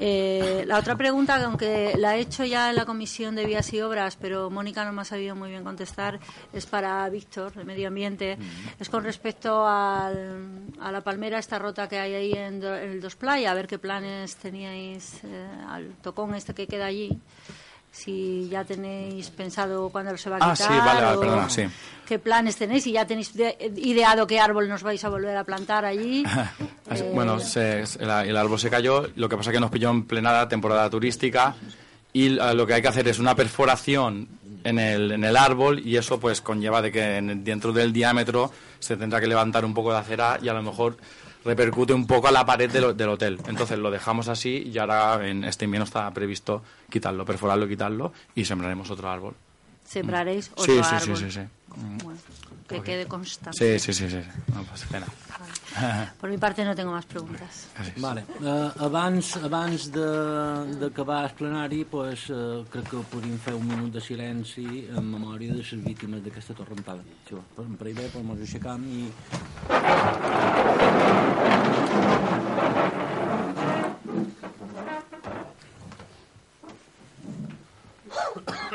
[0.00, 3.72] Eh, la otra pregunta, que aunque la he hecho ya en la Comisión de Vías
[3.72, 6.20] y Obras, pero Mónica no me ha sabido muy bien contestar,
[6.52, 8.38] es para Víctor, de Medio Ambiente.
[8.78, 12.90] Es con respecto al- a la palmera esta rota que hay ahí en, Do- en
[12.92, 17.18] el Dos Playa, a ver qué planes teníais eh, al tocón este que queda allí.
[17.90, 20.68] Si ya tenéis pensado cuándo se va a Ah, quitar.
[20.72, 21.62] sí, vale, vale, o perdona, sí.
[22.06, 22.86] ¿Qué planes tenéis?
[22.86, 26.24] Y ya tenéis de- ideado qué árbol nos vais a volver a plantar allí.
[26.90, 30.04] Eh, Bueno, se- el, árbol se cayó, lo que pasa es que nos pilló en
[30.04, 31.54] plena temporada turística
[32.14, 34.26] y eh, lo que hay que hacer es una perforación
[34.64, 38.50] en el, en el árbol y eso pues conlleva de que en dentro del diámetro
[38.78, 40.96] se tendrá que levantar un poco de acera y a lo mejor
[41.48, 43.40] repercute un poco a la pared del, del hotel.
[43.48, 48.44] Entonces lo dejamos así y ahora en este invierno está previsto quitarlo, perforarlo quitarlo y
[48.44, 49.34] sembraremos otro árbol.
[49.84, 51.16] sembraréis otro Sí, sí, sí, árbol.
[51.16, 51.40] sí, sí.
[51.76, 51.98] Mm.
[52.04, 52.18] Bueno,
[52.68, 53.78] que quede constante.
[53.78, 54.20] Sí, sí, sí, sí.
[54.54, 55.06] No pasa pena.
[56.20, 57.68] Per mi parte no tengo más preguntas.
[57.74, 58.00] Gràcies.
[58.02, 58.24] Vale.
[58.40, 64.00] Uh, abans abans d'acabar el plenari, pues, uh, crec que podríem fer un minut de
[64.00, 67.02] silenci en memòria de les víctimes d'aquesta torrentada.
[67.28, 69.12] Si pues per un parell bé, pues, mos aixecam i...
[78.50, 78.64] Oh!